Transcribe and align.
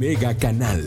Mega 0.00 0.32
Canal. 0.32 0.80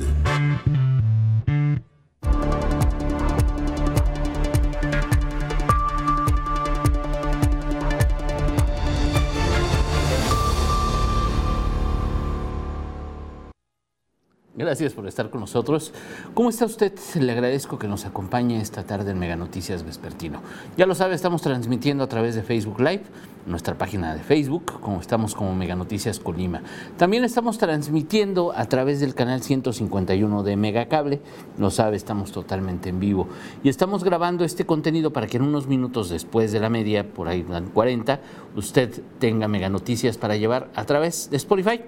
Gracias 14.74 14.94
por 14.94 15.06
estar 15.06 15.30
con 15.30 15.40
nosotros. 15.40 15.94
¿Cómo 16.34 16.50
está 16.50 16.66
usted? 16.66 16.94
Le 17.14 17.32
agradezco 17.32 17.78
que 17.78 17.88
nos 17.88 18.06
acompañe 18.06 18.60
esta 18.60 18.82
tarde 18.82 19.12
en 19.12 19.20
Mega 19.20 19.36
Noticias 19.36 19.84
Vespertino. 19.84 20.42
Ya 20.78 20.88
lo 20.88 20.96
sabe, 20.96 21.14
estamos 21.14 21.44
transmitiendo 21.44 22.04
a 22.04 22.08
través 22.08 22.34
de 22.34 22.42
Facebook 22.42 22.80
Live, 22.80 23.04
nuestra 23.46 23.78
página 23.78 24.16
de 24.16 24.24
Facebook, 24.24 24.80
como 24.82 25.00
estamos 25.00 25.36
como 25.36 25.54
Mega 25.54 25.76
Noticias 25.76 26.20
Colima. 26.20 26.64
También 26.98 27.24
estamos 27.24 27.60
transmitiendo 27.60 28.52
a 28.52 28.66
través 28.66 29.00
del 29.00 29.14
canal 29.14 29.44
151 29.44 30.42
de 30.42 30.58
Mega 30.58 30.88
Cable. 30.88 31.22
Lo 31.60 31.70
sabe, 31.70 31.96
estamos 31.96 32.32
totalmente 32.32 32.90
en 32.90 33.00
vivo. 33.00 33.28
Y 33.64 33.70
estamos 33.70 34.04
grabando 34.04 34.44
este 34.44 34.66
contenido 34.66 35.14
para 35.14 35.28
que 35.28 35.38
en 35.38 35.44
unos 35.44 35.68
minutos 35.68 36.10
después 36.10 36.52
de 36.52 36.60
la 36.60 36.72
media, 36.72 37.08
por 37.08 37.28
ahí 37.28 37.44
40, 37.44 38.20
usted 38.56 39.04
tenga 39.20 39.48
Mega 39.48 39.70
Noticias 39.70 40.18
para 40.18 40.36
llevar 40.36 40.72
a 40.74 40.84
través 40.86 41.30
de 41.30 41.38
Spotify. 41.38 41.80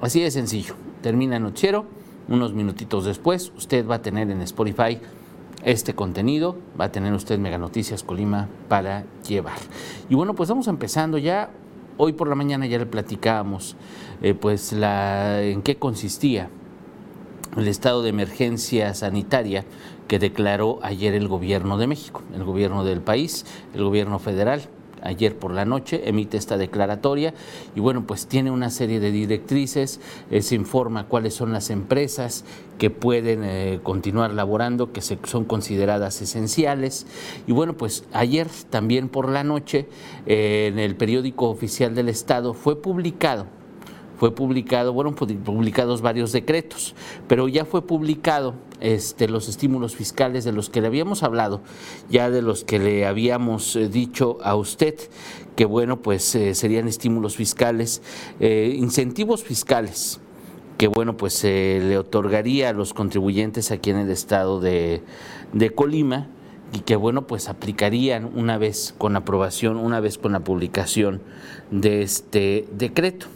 Así 0.00 0.20
de 0.20 0.30
sencillo. 0.30 0.74
Termina 1.02 1.38
noticiero, 1.38 1.84
unos 2.28 2.54
minutitos 2.54 3.04
después 3.04 3.52
usted 3.56 3.86
va 3.86 3.96
a 3.96 4.02
tener 4.02 4.30
en 4.30 4.40
Spotify 4.42 4.98
este 5.64 5.94
contenido, 5.94 6.56
va 6.78 6.86
a 6.86 6.92
tener 6.92 7.12
usted 7.12 7.38
Mega 7.38 7.58
Noticias 7.58 8.02
Colima 8.02 8.48
para 8.68 9.04
llevar. 9.26 9.56
Y 10.08 10.14
bueno, 10.14 10.34
pues 10.34 10.48
vamos 10.48 10.68
empezando 10.68 11.18
ya. 11.18 11.50
Hoy 11.96 12.12
por 12.12 12.28
la 12.28 12.34
mañana 12.34 12.66
ya 12.66 12.78
le 12.78 12.86
platicábamos 12.86 13.76
eh, 14.20 14.34
pues 14.34 14.72
en 14.72 15.62
qué 15.62 15.76
consistía 15.76 16.50
el 17.56 17.68
estado 17.68 18.02
de 18.02 18.08
emergencia 18.08 18.92
sanitaria 18.94 19.64
que 20.08 20.18
declaró 20.18 20.80
ayer 20.82 21.14
el 21.14 21.28
gobierno 21.28 21.78
de 21.78 21.86
México, 21.86 22.22
el 22.34 22.42
gobierno 22.44 22.84
del 22.84 23.00
país, 23.00 23.46
el 23.74 23.84
gobierno 23.84 24.18
federal 24.18 24.62
ayer 25.04 25.36
por 25.36 25.52
la 25.52 25.64
noche, 25.64 26.08
emite 26.08 26.36
esta 26.36 26.56
declaratoria 26.56 27.34
y 27.74 27.80
bueno, 27.80 28.06
pues 28.06 28.26
tiene 28.26 28.50
una 28.50 28.70
serie 28.70 29.00
de 29.00 29.10
directrices, 29.10 30.00
eh, 30.30 30.42
se 30.42 30.54
informa 30.54 31.06
cuáles 31.06 31.34
son 31.34 31.52
las 31.52 31.70
empresas 31.70 32.44
que 32.78 32.90
pueden 32.90 33.44
eh, 33.44 33.80
continuar 33.82 34.32
laborando, 34.32 34.92
que 34.92 35.00
se, 35.00 35.18
son 35.24 35.44
consideradas 35.44 36.20
esenciales. 36.20 37.06
Y 37.46 37.52
bueno, 37.52 37.76
pues 37.76 38.04
ayer 38.12 38.48
también 38.70 39.08
por 39.08 39.28
la 39.28 39.44
noche 39.44 39.86
eh, 40.26 40.70
en 40.72 40.78
el 40.78 40.96
periódico 40.96 41.48
oficial 41.48 41.94
del 41.94 42.08
Estado 42.08 42.54
fue 42.54 42.80
publicado 42.80 43.46
fue 44.18 44.34
publicado, 44.34 44.94
fueron 44.94 45.14
publicados 45.14 46.02
varios 46.02 46.32
decretos, 46.32 46.94
pero 47.28 47.48
ya 47.48 47.64
fue 47.64 47.82
publicado 47.82 48.54
este, 48.80 49.28
los 49.28 49.48
estímulos 49.48 49.96
fiscales 49.96 50.44
de 50.44 50.52
los 50.52 50.70
que 50.70 50.80
le 50.80 50.86
habíamos 50.86 51.22
hablado, 51.22 51.60
ya 52.10 52.30
de 52.30 52.42
los 52.42 52.64
que 52.64 52.78
le 52.78 53.06
habíamos 53.06 53.76
eh, 53.76 53.88
dicho 53.88 54.38
a 54.42 54.56
usted, 54.56 54.94
que 55.56 55.64
bueno, 55.64 56.00
pues 56.02 56.34
eh, 56.34 56.54
serían 56.54 56.88
estímulos 56.88 57.36
fiscales, 57.36 58.02
eh, 58.40 58.74
incentivos 58.76 59.42
fiscales 59.42 60.20
que 60.78 60.88
bueno, 60.88 61.16
pues 61.16 61.34
se 61.34 61.80
le 61.80 61.98
otorgaría 61.98 62.70
a 62.70 62.72
los 62.72 62.94
contribuyentes 62.94 63.70
aquí 63.70 63.90
en 63.90 63.96
el 63.96 64.10
estado 64.10 64.58
de, 64.58 65.02
de 65.52 65.70
Colima 65.70 66.26
y 66.72 66.80
que 66.80 66.96
bueno, 66.96 67.28
pues 67.28 67.48
aplicarían 67.48 68.30
una 68.34 68.58
vez 68.58 68.94
con 68.98 69.14
aprobación, 69.14 69.76
una 69.76 70.00
vez 70.00 70.18
con 70.18 70.32
la 70.32 70.40
publicación 70.40 71.22
de 71.70 72.02
este 72.02 72.66
decreto. 72.72 73.26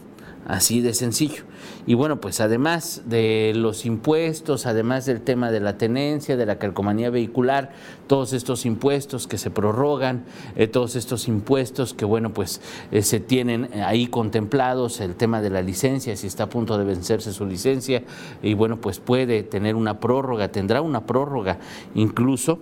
Así 0.46 0.80
de 0.80 0.94
sencillo. 0.94 1.42
Y 1.86 1.92
bueno, 1.92 2.20
pues 2.22 2.40
además 2.40 3.02
de 3.06 3.52
los 3.54 3.84
impuestos, 3.84 4.64
además 4.64 5.04
del 5.04 5.20
tema 5.20 5.50
de 5.50 5.60
la 5.60 5.76
tenencia, 5.76 6.38
de 6.38 6.46
la 6.46 6.58
calcomanía 6.58 7.10
vehicular, 7.10 7.72
todos 8.06 8.32
estos 8.32 8.64
impuestos 8.64 9.26
que 9.26 9.36
se 9.36 9.50
prorrogan, 9.50 10.24
eh, 10.56 10.66
todos 10.66 10.96
estos 10.96 11.28
impuestos 11.28 11.92
que 11.92 12.06
bueno, 12.06 12.32
pues 12.32 12.62
eh, 12.92 13.02
se 13.02 13.20
tienen 13.20 13.68
ahí 13.84 14.06
contemplados, 14.06 15.00
el 15.00 15.16
tema 15.16 15.42
de 15.42 15.50
la 15.50 15.60
licencia, 15.60 16.16
si 16.16 16.26
está 16.26 16.44
a 16.44 16.50
punto 16.50 16.78
de 16.78 16.84
vencerse 16.84 17.32
su 17.32 17.44
licencia, 17.44 18.02
y 18.42 18.54
bueno, 18.54 18.80
pues 18.80 19.00
puede 19.00 19.42
tener 19.42 19.74
una 19.74 20.00
prórroga, 20.00 20.48
tendrá 20.48 20.80
una 20.80 21.04
prórroga 21.04 21.58
incluso. 21.94 22.58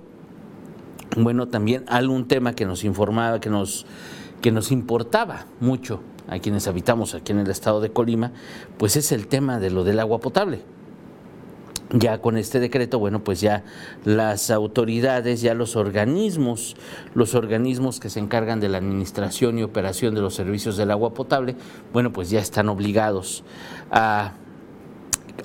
Bueno, 1.16 1.46
también 1.46 1.84
algún 1.86 2.26
tema 2.26 2.54
que 2.54 2.66
nos 2.66 2.84
informaba, 2.84 3.40
que 3.40 3.48
nos, 3.48 3.86
que 4.42 4.50
nos 4.50 4.72
importaba 4.72 5.46
mucho 5.60 6.00
a 6.28 6.38
quienes 6.38 6.66
habitamos 6.66 7.14
aquí 7.14 7.32
en 7.32 7.38
el 7.38 7.50
estado 7.50 7.80
de 7.80 7.90
Colima, 7.90 8.32
pues 8.78 8.96
es 8.96 9.12
el 9.12 9.26
tema 9.26 9.60
de 9.60 9.70
lo 9.70 9.84
del 9.84 10.00
agua 10.00 10.18
potable. 10.20 10.60
Ya 11.90 12.20
con 12.20 12.36
este 12.36 12.58
decreto, 12.58 12.98
bueno, 12.98 13.22
pues 13.22 13.40
ya 13.40 13.62
las 14.04 14.50
autoridades, 14.50 15.40
ya 15.40 15.54
los 15.54 15.76
organismos, 15.76 16.76
los 17.14 17.36
organismos 17.36 18.00
que 18.00 18.10
se 18.10 18.18
encargan 18.18 18.58
de 18.58 18.68
la 18.68 18.78
administración 18.78 19.56
y 19.58 19.62
operación 19.62 20.14
de 20.16 20.20
los 20.20 20.34
servicios 20.34 20.76
del 20.76 20.90
agua 20.90 21.14
potable, 21.14 21.54
bueno, 21.92 22.12
pues 22.12 22.28
ya 22.28 22.40
están 22.40 22.68
obligados 22.68 23.44
a, 23.92 24.32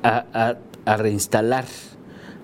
a, 0.01 0.97
reinstalar, 0.97 1.65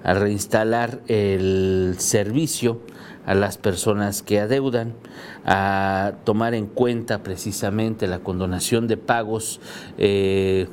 a 0.03 0.13
reinstalar 0.13 1.01
el 1.07 1.95
servicio 1.97 2.81
a 3.27 3.35
las 3.35 3.57
personas 3.57 4.23
que 4.23 4.39
adeudan, 4.39 4.93
a 5.45 6.13
tomar 6.23 6.55
en 6.55 6.65
cuenta 6.65 7.21
precisamente 7.21 8.07
la 8.07 8.19
condonación 8.19 8.87
de 8.87 8.95
pagos, 8.95 9.59
eh, 9.97 10.67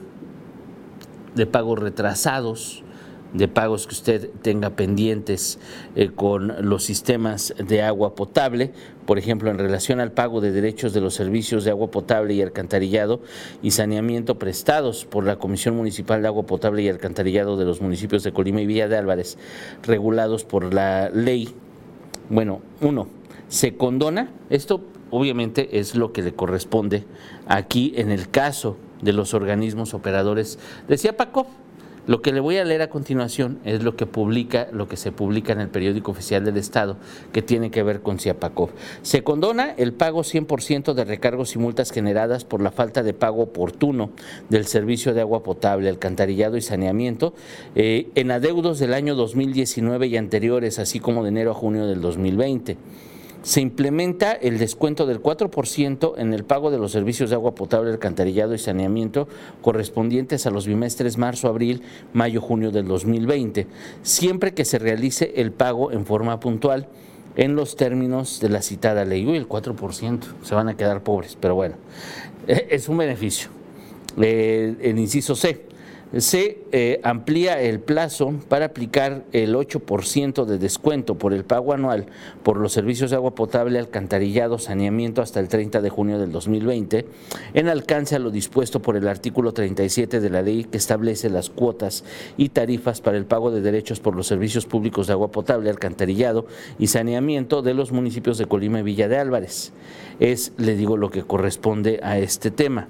de 1.34 1.46
pagos 1.46 1.80
retrasados, 1.80 2.84
de 3.32 3.48
pagos 3.48 3.88
que 3.88 3.94
usted 3.94 4.30
tenga 4.42 4.70
pendientes 4.70 5.58
eh, 5.96 6.10
con 6.14 6.68
los 6.68 6.84
sistemas 6.84 7.52
de 7.58 7.82
agua 7.82 8.14
potable, 8.14 8.72
por 9.04 9.18
ejemplo, 9.18 9.50
en 9.50 9.58
relación 9.58 9.98
al 9.98 10.12
pago 10.12 10.40
de 10.40 10.52
derechos 10.52 10.92
de 10.92 11.00
los 11.00 11.14
servicios 11.14 11.64
de 11.64 11.72
agua 11.72 11.90
potable 11.90 12.34
y 12.34 12.42
alcantarillado 12.42 13.20
y 13.62 13.72
saneamiento 13.72 14.38
prestados 14.38 15.04
por 15.04 15.26
la 15.26 15.36
Comisión 15.36 15.76
Municipal 15.76 16.22
de 16.22 16.28
Agua 16.28 16.46
Potable 16.46 16.82
y 16.82 16.88
Alcantarillado 16.88 17.56
de 17.56 17.64
los 17.64 17.80
municipios 17.80 18.22
de 18.22 18.32
Colima 18.32 18.60
y 18.60 18.66
Villa 18.66 18.86
de 18.86 18.96
Álvarez, 18.96 19.36
regulados 19.82 20.44
por 20.44 20.72
la 20.72 21.10
ley 21.10 21.52
bueno, 22.30 22.60
uno, 22.80 23.06
se 23.48 23.76
condona, 23.76 24.30
esto 24.50 24.80
obviamente 25.10 25.78
es 25.78 25.94
lo 25.94 26.12
que 26.12 26.22
le 26.22 26.34
corresponde 26.34 27.04
aquí 27.46 27.92
en 27.96 28.10
el 28.10 28.28
caso 28.30 28.76
de 29.02 29.12
los 29.12 29.34
organismos 29.34 29.94
operadores. 29.94 30.58
Decía 30.88 31.16
Paco, 31.16 31.46
Lo 32.06 32.20
que 32.20 32.32
le 32.32 32.40
voy 32.40 32.58
a 32.58 32.64
leer 32.64 32.82
a 32.82 32.90
continuación 32.90 33.58
es 33.64 33.82
lo 33.82 33.96
que 33.96 34.04
publica, 34.04 34.68
lo 34.72 34.88
que 34.88 34.96
se 34.96 35.10
publica 35.10 35.52
en 35.52 35.60
el 35.60 35.68
periódico 35.68 36.10
oficial 36.10 36.44
del 36.44 36.58
Estado, 36.58 36.96
que 37.32 37.40
tiene 37.40 37.70
que 37.70 37.82
ver 37.82 38.00
con 38.00 38.18
Ciapacov. 38.18 38.70
Se 39.02 39.22
condona 39.22 39.72
el 39.76 39.94
pago 39.94 40.20
100% 40.20 40.92
de 40.92 41.04
recargos 41.04 41.54
y 41.54 41.58
multas 41.58 41.90
generadas 41.90 42.44
por 42.44 42.60
la 42.60 42.70
falta 42.70 43.02
de 43.02 43.14
pago 43.14 43.42
oportuno 43.42 44.10
del 44.50 44.66
servicio 44.66 45.14
de 45.14 45.22
agua 45.22 45.42
potable, 45.42 45.88
alcantarillado 45.88 46.56
y 46.56 46.60
saneamiento 46.60 47.32
eh, 47.74 48.08
en 48.14 48.30
adeudos 48.30 48.78
del 48.78 48.92
año 48.92 49.14
2019 49.14 50.06
y 50.06 50.16
anteriores, 50.16 50.78
así 50.78 51.00
como 51.00 51.22
de 51.22 51.30
enero 51.30 51.52
a 51.52 51.54
junio 51.54 51.86
del 51.86 52.02
2020 52.02 52.76
se 53.44 53.60
implementa 53.60 54.32
el 54.32 54.58
descuento 54.58 55.06
del 55.06 55.22
4% 55.22 56.14
en 56.16 56.32
el 56.32 56.44
pago 56.44 56.70
de 56.70 56.78
los 56.78 56.92
servicios 56.92 57.28
de 57.28 57.36
agua 57.36 57.54
potable, 57.54 57.92
alcantarillado 57.92 58.54
y 58.54 58.58
saneamiento 58.58 59.28
correspondientes 59.60 60.46
a 60.46 60.50
los 60.50 60.66
bimestres 60.66 61.18
marzo, 61.18 61.48
abril, 61.48 61.82
mayo, 62.14 62.40
junio 62.40 62.70
del 62.70 62.88
2020, 62.88 63.66
siempre 64.02 64.54
que 64.54 64.64
se 64.64 64.78
realice 64.78 65.34
el 65.36 65.52
pago 65.52 65.92
en 65.92 66.06
forma 66.06 66.40
puntual 66.40 66.88
en 67.36 67.54
los 67.54 67.76
términos 67.76 68.40
de 68.40 68.48
la 68.48 68.62
citada 68.62 69.04
ley. 69.04 69.26
Uy, 69.26 69.36
el 69.36 69.46
4%, 69.46 70.20
se 70.42 70.54
van 70.54 70.68
a 70.68 70.76
quedar 70.76 71.02
pobres, 71.02 71.36
pero 71.38 71.54
bueno, 71.54 71.76
es 72.46 72.88
un 72.88 72.96
beneficio. 72.96 73.50
Eh, 74.20 74.74
el 74.80 74.98
inciso 74.98 75.34
C 75.34 75.73
se 76.18 76.58
eh, 76.72 77.00
amplía 77.02 77.60
el 77.60 77.80
plazo 77.80 78.34
para 78.48 78.66
aplicar 78.66 79.24
el 79.32 79.54
8% 79.54 80.44
de 80.44 80.58
descuento 80.58 81.16
por 81.16 81.32
el 81.32 81.44
pago 81.44 81.72
anual 81.72 82.06
por 82.42 82.56
los 82.56 82.72
servicios 82.72 83.10
de 83.10 83.16
agua 83.16 83.34
potable, 83.34 83.78
alcantarillado, 83.78 84.58
saneamiento 84.58 85.22
hasta 85.22 85.40
el 85.40 85.48
30 85.48 85.80
de 85.80 85.90
junio 85.90 86.18
del 86.18 86.30
2020, 86.30 87.06
en 87.54 87.68
alcance 87.68 88.16
a 88.16 88.18
lo 88.18 88.30
dispuesto 88.30 88.80
por 88.80 88.96
el 88.96 89.08
artículo 89.08 89.52
37 89.52 90.20
de 90.20 90.30
la 90.30 90.42
ley 90.42 90.64
que 90.64 90.78
establece 90.78 91.30
las 91.30 91.50
cuotas 91.50 92.04
y 92.36 92.50
tarifas 92.50 93.00
para 93.00 93.16
el 93.16 93.26
pago 93.26 93.50
de 93.50 93.60
derechos 93.60 94.00
por 94.00 94.14
los 94.14 94.26
servicios 94.26 94.66
públicos 94.66 95.06
de 95.06 95.14
agua 95.14 95.30
potable, 95.30 95.70
alcantarillado 95.70 96.46
y 96.78 96.88
saneamiento 96.88 97.62
de 97.62 97.74
los 97.74 97.92
municipios 97.92 98.38
de 98.38 98.46
Colima 98.46 98.80
y 98.80 98.82
Villa 98.82 99.08
de 99.08 99.18
Álvarez. 99.18 99.72
Es, 100.20 100.52
le 100.58 100.76
digo, 100.76 100.96
lo 100.96 101.10
que 101.10 101.22
corresponde 101.22 102.00
a 102.02 102.18
este 102.18 102.50
tema. 102.50 102.88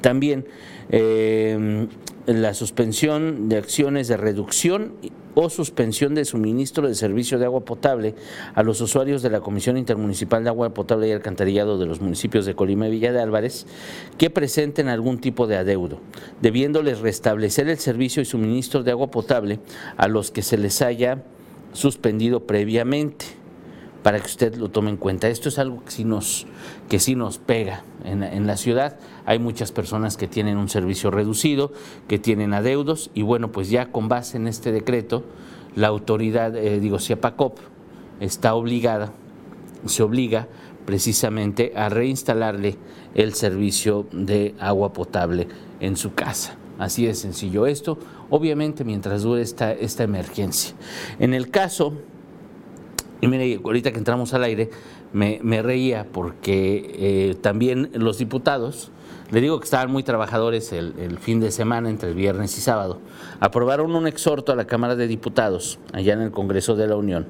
También 0.00 0.46
eh, 0.90 1.86
la 2.26 2.54
suspensión 2.54 3.48
de 3.48 3.56
acciones 3.56 4.08
de 4.08 4.16
reducción 4.16 4.92
o 5.34 5.48
suspensión 5.48 6.14
de 6.14 6.24
suministro 6.24 6.88
de 6.88 6.94
servicio 6.94 7.38
de 7.38 7.44
agua 7.44 7.64
potable 7.64 8.14
a 8.54 8.62
los 8.62 8.80
usuarios 8.80 9.22
de 9.22 9.30
la 9.30 9.40
Comisión 9.40 9.76
Intermunicipal 9.76 10.42
de 10.42 10.50
Agua 10.50 10.74
Potable 10.74 11.08
y 11.08 11.12
Alcantarillado 11.12 11.78
de 11.78 11.86
los 11.86 12.00
municipios 12.00 12.46
de 12.46 12.54
Colima 12.54 12.88
y 12.88 12.90
Villa 12.90 13.12
de 13.12 13.20
Álvarez 13.20 13.66
que 14.18 14.30
presenten 14.30 14.88
algún 14.88 15.20
tipo 15.20 15.46
de 15.46 15.56
adeudo, 15.56 16.00
debiéndoles 16.40 17.00
restablecer 17.00 17.68
el 17.68 17.78
servicio 17.78 18.22
y 18.22 18.26
suministro 18.26 18.82
de 18.82 18.90
agua 18.90 19.10
potable 19.10 19.60
a 19.96 20.08
los 20.08 20.30
que 20.30 20.42
se 20.42 20.58
les 20.58 20.82
haya 20.82 21.22
suspendido 21.72 22.40
previamente 22.40 23.39
para 24.02 24.18
que 24.18 24.26
usted 24.26 24.54
lo 24.56 24.70
tome 24.70 24.90
en 24.90 24.96
cuenta. 24.96 25.28
Esto 25.28 25.48
es 25.48 25.58
algo 25.58 25.84
que 25.84 25.90
sí 25.90 26.04
nos, 26.04 26.46
que 26.88 26.98
sí 26.98 27.14
nos 27.14 27.38
pega 27.38 27.82
en, 28.04 28.46
la 28.46 28.56
ciudad. 28.56 28.96
Hay 29.26 29.38
muchas 29.38 29.72
personas 29.72 30.16
que 30.16 30.26
tienen 30.26 30.56
un 30.56 30.68
servicio 30.68 31.10
reducido, 31.10 31.72
que 32.08 32.18
tienen 32.18 32.54
adeudos 32.54 33.10
y 33.14 33.22
bueno, 33.22 33.52
pues 33.52 33.70
ya 33.70 33.92
con 33.92 34.08
base 34.08 34.36
en 34.36 34.46
este 34.46 34.72
decreto, 34.72 35.24
la 35.76 35.88
autoridad, 35.88 36.56
eh, 36.56 36.80
digo, 36.80 36.98
CIAPACOP, 36.98 37.58
está 38.20 38.54
obligada, 38.54 39.12
se 39.86 40.02
obliga 40.02 40.48
precisamente 40.86 41.72
a 41.76 41.88
reinstalarle 41.88 42.76
el 43.14 43.34
servicio 43.34 44.06
de 44.12 44.54
agua 44.58 44.92
potable 44.92 45.46
en 45.80 45.96
su 45.96 46.14
casa. 46.14 46.56
Así 46.78 47.04
de 47.04 47.14
sencillo 47.14 47.66
esto, 47.66 47.98
obviamente 48.30 48.84
mientras 48.84 49.22
dure 49.22 49.42
esta, 49.42 49.72
esta 49.72 50.02
emergencia. 50.02 50.74
En 51.18 51.34
el 51.34 51.50
caso 51.50 51.92
y 53.20 53.28
mire, 53.28 53.60
ahorita 53.62 53.92
que 53.92 53.98
entramos 53.98 54.32
al 54.32 54.44
aire, 54.44 54.70
me, 55.12 55.62
reía 55.62 56.06
porque 56.10 56.94
eh, 56.94 57.34
también 57.40 57.90
los 57.92 58.18
diputados, 58.18 58.90
le 59.30 59.40
digo 59.40 59.60
que 59.60 59.64
estaban 59.64 59.90
muy 59.90 60.02
trabajadores 60.02 60.72
el, 60.72 61.18
fin 61.18 61.40
de 61.40 61.50
semana, 61.50 61.90
entre 61.90 62.10
el 62.10 62.14
viernes 62.14 62.56
y 62.56 62.60
sábado, 62.60 63.00
aprobaron 63.40 63.94
un 63.94 64.06
exhorto 64.06 64.52
a 64.52 64.56
la 64.56 64.66
Cámara 64.66 64.96
de 64.96 65.06
Diputados, 65.06 65.78
allá 65.92 66.14
en 66.14 66.20
el 66.22 66.30
Congreso 66.30 66.76
de 66.76 66.86
la 66.86 66.96
Unión, 66.96 67.26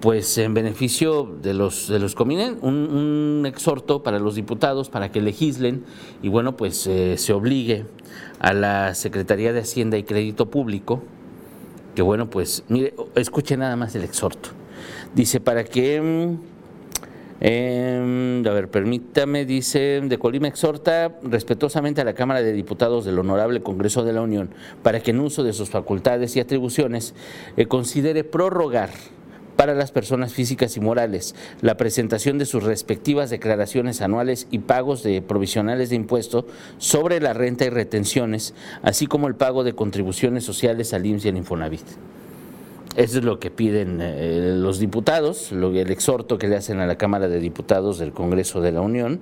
pues 0.00 0.38
en 0.38 0.54
beneficio 0.54 1.28
de 1.42 1.54
los, 1.54 1.88
de 1.88 1.98
los 1.98 2.14
cominen, 2.14 2.58
un, 2.62 3.44
exhorto 3.46 4.02
para 4.02 4.20
los 4.20 4.36
diputados 4.36 4.90
para 4.90 5.10
que 5.10 5.20
legislen 5.20 5.84
y 6.22 6.28
bueno, 6.28 6.56
pues 6.56 6.86
eh, 6.86 7.16
se 7.18 7.32
obligue 7.32 7.84
a 8.38 8.52
la 8.52 8.94
Secretaría 8.94 9.52
de 9.52 9.60
Hacienda 9.60 9.98
y 9.98 10.04
Crédito 10.04 10.50
Público, 10.50 11.02
que 11.96 12.02
bueno, 12.02 12.30
pues 12.30 12.64
mire, 12.68 12.94
escuche 13.16 13.56
nada 13.56 13.74
más 13.76 13.94
el 13.96 14.04
exhorto 14.04 14.59
Dice, 15.14 15.40
para 15.40 15.64
que... 15.64 16.38
Em, 17.42 18.46
a 18.46 18.50
ver, 18.50 18.68
permítame, 18.68 19.46
dice, 19.46 20.02
de 20.02 20.18
Colima 20.18 20.46
exhorta 20.46 21.18
respetuosamente 21.22 22.02
a 22.02 22.04
la 22.04 22.12
Cámara 22.12 22.42
de 22.42 22.52
Diputados 22.52 23.06
del 23.06 23.18
Honorable 23.18 23.62
Congreso 23.62 24.04
de 24.04 24.12
la 24.12 24.20
Unión 24.20 24.50
para 24.82 25.00
que 25.00 25.12
en 25.12 25.20
uso 25.20 25.42
de 25.42 25.54
sus 25.54 25.70
facultades 25.70 26.36
y 26.36 26.40
atribuciones 26.40 27.14
eh, 27.56 27.64
considere 27.64 28.24
prorrogar 28.24 28.90
para 29.56 29.74
las 29.74 29.90
personas 29.90 30.32
físicas 30.32 30.76
y 30.76 30.80
morales 30.80 31.34
la 31.60 31.76
presentación 31.76 32.38
de 32.38 32.46
sus 32.46 32.62
respectivas 32.62 33.30
declaraciones 33.30 34.00
anuales 34.00 34.46
y 34.50 34.60
pagos 34.60 35.02
de 35.02 35.22
provisionales 35.22 35.90
de 35.90 35.96
impuesto 35.96 36.46
sobre 36.78 37.20
la 37.20 37.32
renta 37.32 37.64
y 37.64 37.70
retenciones, 37.70 38.54
así 38.82 39.06
como 39.06 39.28
el 39.28 39.34
pago 39.34 39.64
de 39.64 39.74
contribuciones 39.74 40.44
sociales 40.44 40.94
al 40.94 41.04
IMSS 41.04 41.24
y 41.24 41.28
al 41.28 41.36
Infonavit. 41.36 41.86
Eso 42.96 43.18
es 43.18 43.24
lo 43.24 43.38
que 43.38 43.50
piden 43.50 44.00
eh, 44.02 44.52
los 44.56 44.80
diputados, 44.80 45.52
lo, 45.52 45.72
el 45.72 45.90
exhorto 45.90 46.38
que 46.38 46.48
le 46.48 46.56
hacen 46.56 46.80
a 46.80 46.86
la 46.86 46.98
Cámara 46.98 47.28
de 47.28 47.38
Diputados 47.38 47.98
del 47.98 48.12
Congreso 48.12 48.60
de 48.60 48.72
la 48.72 48.80
Unión. 48.80 49.20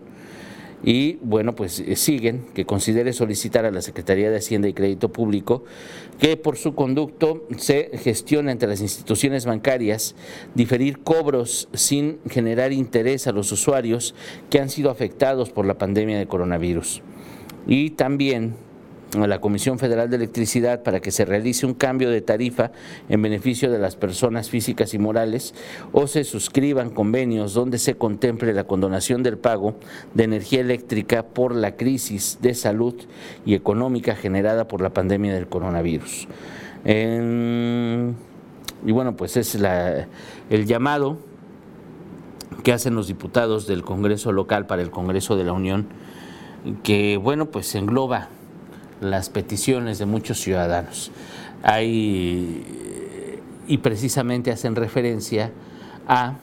Y 0.82 1.16
bueno, 1.22 1.54
pues 1.54 1.80
eh, 1.80 1.96
siguen 1.96 2.46
que 2.54 2.64
considere 2.64 3.12
solicitar 3.12 3.66
a 3.66 3.70
la 3.70 3.82
Secretaría 3.82 4.30
de 4.30 4.38
Hacienda 4.38 4.68
y 4.68 4.72
Crédito 4.72 5.10
Público 5.10 5.64
que 6.18 6.36
por 6.36 6.56
su 6.56 6.74
conducto 6.74 7.46
se 7.58 7.90
gestione 7.98 8.52
entre 8.52 8.68
las 8.68 8.80
instituciones 8.80 9.44
bancarias 9.44 10.14
diferir 10.54 11.00
cobros 11.00 11.68
sin 11.74 12.20
generar 12.30 12.72
interés 12.72 13.26
a 13.26 13.32
los 13.32 13.52
usuarios 13.52 14.14
que 14.50 14.60
han 14.60 14.70
sido 14.70 14.90
afectados 14.90 15.50
por 15.50 15.66
la 15.66 15.76
pandemia 15.76 16.18
de 16.18 16.26
coronavirus. 16.26 17.02
Y 17.66 17.90
también 17.90 18.54
a 19.16 19.26
la 19.26 19.40
Comisión 19.40 19.78
Federal 19.78 20.10
de 20.10 20.16
Electricidad 20.16 20.82
para 20.82 21.00
que 21.00 21.10
se 21.10 21.24
realice 21.24 21.64
un 21.64 21.74
cambio 21.74 22.10
de 22.10 22.20
tarifa 22.20 22.72
en 23.08 23.22
beneficio 23.22 23.70
de 23.70 23.78
las 23.78 23.96
personas 23.96 24.50
físicas 24.50 24.92
y 24.92 24.98
morales 24.98 25.54
o 25.92 26.06
se 26.06 26.24
suscriban 26.24 26.90
convenios 26.90 27.54
donde 27.54 27.78
se 27.78 27.94
contemple 27.94 28.52
la 28.52 28.64
condonación 28.64 29.22
del 29.22 29.38
pago 29.38 29.74
de 30.14 30.24
energía 30.24 30.60
eléctrica 30.60 31.22
por 31.22 31.54
la 31.54 31.76
crisis 31.76 32.38
de 32.42 32.54
salud 32.54 32.94
y 33.46 33.54
económica 33.54 34.14
generada 34.14 34.68
por 34.68 34.82
la 34.82 34.90
pandemia 34.90 35.32
del 35.32 35.48
coronavirus. 35.48 36.28
y 36.84 38.92
bueno, 38.92 39.16
pues 39.16 39.36
es 39.36 39.54
el 39.54 40.66
llamado 40.66 41.16
que 42.62 42.72
hacen 42.72 42.94
los 42.94 43.06
diputados 43.06 43.66
del 43.66 43.82
Congreso 43.82 44.32
local 44.32 44.66
para 44.66 44.82
el 44.82 44.90
Congreso 44.90 45.36
de 45.36 45.44
la 45.44 45.52
Unión, 45.52 45.86
que 46.82 47.16
bueno, 47.16 47.46
pues 47.46 47.74
engloba 47.74 48.28
las 49.00 49.30
peticiones 49.30 49.98
de 49.98 50.06
muchos 50.06 50.40
ciudadanos. 50.40 51.10
Hay, 51.62 52.64
y 53.66 53.78
precisamente 53.78 54.50
hacen 54.50 54.76
referencia 54.76 55.52
a, 56.06 56.36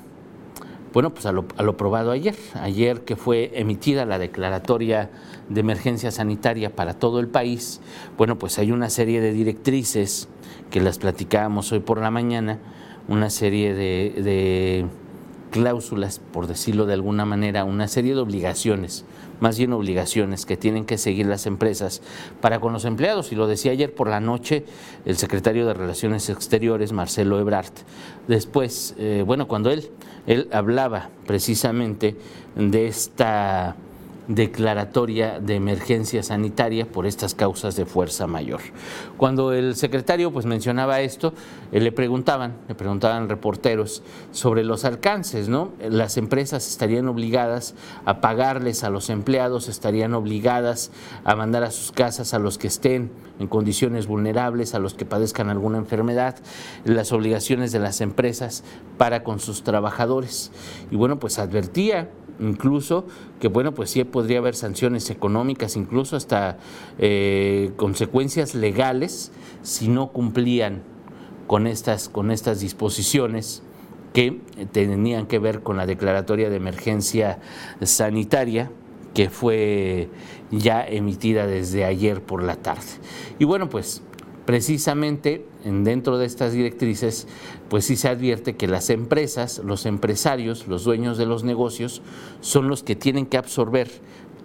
bueno, 0.94 1.14
pues 1.14 1.26
a 1.26 1.32
lo, 1.32 1.46
a 1.58 1.64
lo 1.64 1.78
probado 1.78 2.12
ayer, 2.12 2.36
ayer 2.56 3.02
que 3.02 3.16
fue 3.16 3.52
emitida 3.56 4.06
la 4.06 4.20
declaratoria 4.20 5.10
de 5.50 5.60
emergencia 5.60 6.12
sanitaria 6.12 6.76
para 6.76 6.94
todo 6.94 7.20
el 7.20 7.28
país, 7.28 7.82
bueno, 8.18 8.38
pues 8.38 8.60
hay 8.60 8.72
una 8.72 8.90
serie 8.90 9.22
de 9.22 9.32
directrices 9.34 10.28
que 10.72 10.82
las 10.82 10.98
platicábamos 10.98 11.72
hoy 11.72 11.80
por 11.80 12.00
la 12.00 12.12
mañana, 12.12 12.60
una 13.08 13.30
serie 13.30 13.74
de, 13.74 14.22
de 14.22 14.86
cláusulas, 15.52 16.20
por 16.20 16.48
decirlo 16.48 16.86
de 16.86 16.94
alguna 16.94 17.26
manera, 17.26 17.64
una 17.64 17.88
serie 17.88 18.16
de 18.16 18.22
obligaciones 18.22 19.06
más 19.40 19.58
bien 19.58 19.74
obligaciones 19.74 20.46
que 20.46 20.58
tienen 20.58 20.86
que 20.86 20.98
seguir 20.98 21.26
las 21.26 21.46
empresas 21.46 22.02
para 22.42 22.60
con 22.60 22.74
los 22.74 22.86
empleados. 22.86 23.32
Y 23.32 23.36
lo 23.36 23.48
decía 23.48 23.72
ayer 23.72 23.94
por 23.94 24.10
la 24.10 24.20
noche 24.20 24.66
el 25.06 25.18
secretario 25.18 25.66
de 25.66 25.74
Relaciones 25.74 26.30
Exteriores, 26.30 26.92
Marcelo 26.92 27.40
Ebrard. 27.40 27.74
Después, 28.28 28.96
eh, 28.98 29.24
bueno, 29.26 29.48
cuando 29.48 29.72
él, 29.72 29.90
él 30.28 30.48
hablaba 30.52 31.10
precisamente 31.26 32.16
de 32.56 32.88
esta 32.88 33.76
declaratoria 34.28 35.40
de 35.40 35.56
emergencia 35.56 36.24
sanitaria 36.24 36.86
por 36.86 37.06
estas 37.06 37.36
causas 37.36 37.76
de 37.76 37.86
fuerza 37.86 38.28
mayor. 38.28 38.62
Cuando 39.18 39.54
el 39.54 39.76
secretario 39.76 40.32
pues 40.32 40.46
mencionaba 40.46 41.02
esto, 41.02 41.34
eh, 41.72 41.80
le 41.80 41.92
preguntaban, 41.92 42.56
le 42.68 42.76
preguntaban 42.76 43.30
reporteros 43.30 44.04
sobre 44.32 44.64
los 44.64 44.86
alcances, 44.86 45.50
¿no? 45.50 45.72
Las 45.80 46.18
empresas 46.18 46.68
estarían 46.68 47.08
obligadas 47.08 47.76
a 48.06 48.22
pagarles 48.22 48.84
a 48.84 48.90
los 48.90 49.10
empleados, 49.10 49.68
estarían 49.68 50.14
obligadas 50.14 50.92
a 51.24 51.36
mandar 51.36 51.64
a 51.64 51.72
sus 51.72 51.92
casas 51.92 52.34
a 52.34 52.40
los 52.40 52.58
que 52.58 52.68
estén 52.68 53.12
en 53.40 53.48
condiciones 53.48 54.08
vulnerables, 54.08 54.74
a 54.76 54.80
los 54.80 54.94
que 54.94 55.06
padezcan 55.06 55.50
alguna 55.50 55.78
enfermedad, 55.78 56.38
las 56.86 57.12
obligaciones 57.12 57.72
de 57.72 57.80
las 57.80 58.02
empresas 58.02 58.64
para 58.98 59.24
con 59.24 59.40
sus 59.40 59.64
trabajadores. 59.64 60.52
Y 60.90 60.96
bueno, 60.96 61.20
pues 61.20 61.40
advertía 61.40 62.10
incluso 62.40 63.06
que 63.40 63.48
bueno, 63.48 63.74
pues 63.74 63.92
sí 63.92 64.04
podría 64.04 64.40
haber 64.40 64.56
sanciones 64.56 65.10
económicas, 65.10 65.76
incluso 65.76 66.16
hasta 66.16 66.58
eh, 66.98 67.72
consecuencias 67.76 68.56
legales 68.56 69.32
si 69.62 69.88
no 69.88 70.12
cumplían 70.12 70.82
con 71.48 71.68
estas, 71.68 72.10
con 72.10 72.32
estas 72.32 72.60
disposiciones 72.60 73.64
que 74.14 74.40
tenían 74.72 75.28
que 75.28 75.40
ver 75.40 75.62
con 75.62 75.78
la 75.78 75.86
declaratoria 75.86 76.50
de 76.50 76.56
emergencia 76.56 77.40
sanitaria 77.82 78.72
que 79.14 79.30
fue 79.30 80.10
ya 80.52 80.86
emitida 80.86 81.48
desde 81.48 81.86
ayer 81.86 82.22
por 82.22 82.44
la 82.44 82.56
tarde. 82.58 82.88
Y 83.40 83.46
bueno, 83.46 83.70
pues 83.70 84.04
precisamente 84.46 85.46
dentro 85.64 86.18
de 86.18 86.26
estas 86.26 86.54
directrices, 86.54 87.28
pues 87.70 87.86
sí 87.86 87.96
se 87.96 88.08
advierte 88.08 88.56
que 88.56 88.68
las 88.68 88.90
empresas, 88.90 89.62
los 89.64 89.86
empresarios, 89.86 90.68
los 90.68 90.84
dueños 90.84 91.18
de 91.18 91.26
los 91.26 91.44
negocios, 91.44 92.02
son 92.42 92.68
los 92.68 92.84
que 92.84 92.96
tienen 92.96 93.26
que 93.26 93.38
absorber 93.38 93.90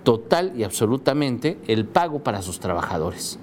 total 0.02 0.52
y 0.56 0.64
absolutamente 0.64 1.58
el 1.66 1.84
pago 1.84 2.20
para 2.20 2.42
sus 2.42 2.60
trabajadores. 2.60 3.38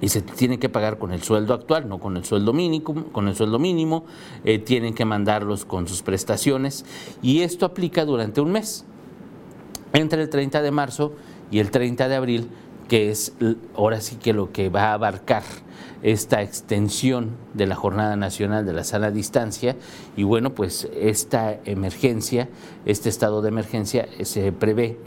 Y 0.00 0.08
se 0.08 0.20
tiene 0.20 0.58
que 0.58 0.68
pagar 0.68 0.98
con 0.98 1.12
el 1.12 1.22
sueldo 1.22 1.54
actual, 1.54 1.88
no 1.88 1.98
con 1.98 2.16
el 2.16 2.24
sueldo 2.24 2.52
mínimo, 2.52 3.04
con 3.12 3.28
el 3.28 3.36
sueldo 3.36 3.58
mínimo, 3.58 4.04
eh, 4.44 4.58
tienen 4.58 4.94
que 4.94 5.04
mandarlos 5.04 5.64
con 5.64 5.86
sus 5.86 6.02
prestaciones 6.02 6.84
y 7.22 7.42
esto 7.42 7.64
aplica 7.64 8.04
durante 8.04 8.40
un 8.40 8.50
mes. 8.50 8.84
Entre 9.92 10.22
el 10.22 10.28
30 10.28 10.60
de 10.60 10.70
marzo 10.70 11.12
y 11.50 11.60
el 11.60 11.70
30 11.70 12.08
de 12.08 12.14
abril 12.16 12.48
que 12.92 13.08
es 13.08 13.32
ahora 13.74 14.02
sí 14.02 14.16
que 14.16 14.34
lo 14.34 14.52
que 14.52 14.68
va 14.68 14.90
a 14.90 14.92
abarcar 14.92 15.44
esta 16.02 16.42
extensión 16.42 17.30
de 17.54 17.66
la 17.66 17.74
Jornada 17.74 18.16
Nacional 18.16 18.66
de 18.66 18.74
la 18.74 18.84
Sana 18.84 19.10
Distancia 19.10 19.76
y 20.14 20.24
bueno, 20.24 20.54
pues 20.54 20.86
esta 20.94 21.58
emergencia, 21.64 22.50
este 22.84 23.08
estado 23.08 23.40
de 23.40 23.48
emergencia 23.48 24.06
se 24.24 24.52
prevé 24.52 24.98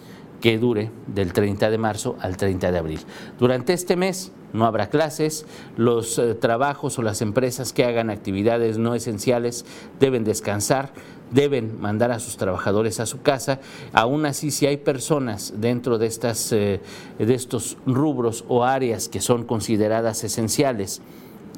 que 0.42 0.58
dure 0.58 0.90
del 1.06 1.32
30 1.32 1.70
de 1.70 1.78
marzo 1.78 2.18
al 2.22 2.38
30 2.38 2.72
de 2.72 2.78
abril. 2.80 3.00
Durante 3.38 3.74
este 3.74 3.96
mes 3.96 4.32
no 4.52 4.66
habrá 4.66 4.90
clases, 4.90 5.46
los 5.78 6.18
eh, 6.18 6.34
trabajos 6.34 6.98
o 6.98 7.04
las 7.04 7.22
empresas 7.22 7.72
que 7.72 7.86
hagan 7.86 8.10
actividades 8.10 8.80
no 8.80 8.96
esenciales 8.96 9.64
deben 10.00 10.24
descansar, 10.24 10.92
deben 11.32 11.80
mandar 11.80 12.12
a 12.12 12.20
sus 12.20 12.38
trabajadores 12.38 13.00
a 13.00 13.06
su 13.06 13.22
casa. 13.22 13.60
Aún 13.94 14.26
así, 14.26 14.52
si 14.52 14.66
hay 14.66 14.78
personas 14.78 15.54
dentro 15.58 15.98
de, 15.98 16.08
estas, 16.08 16.52
eh, 16.52 16.82
de 17.18 17.34
estos 17.34 17.78
rubros 17.86 18.46
o 18.48 18.64
áreas 18.64 19.10
que 19.10 19.22
son 19.22 19.44
consideradas 19.44 20.24
esenciales, 20.24 21.02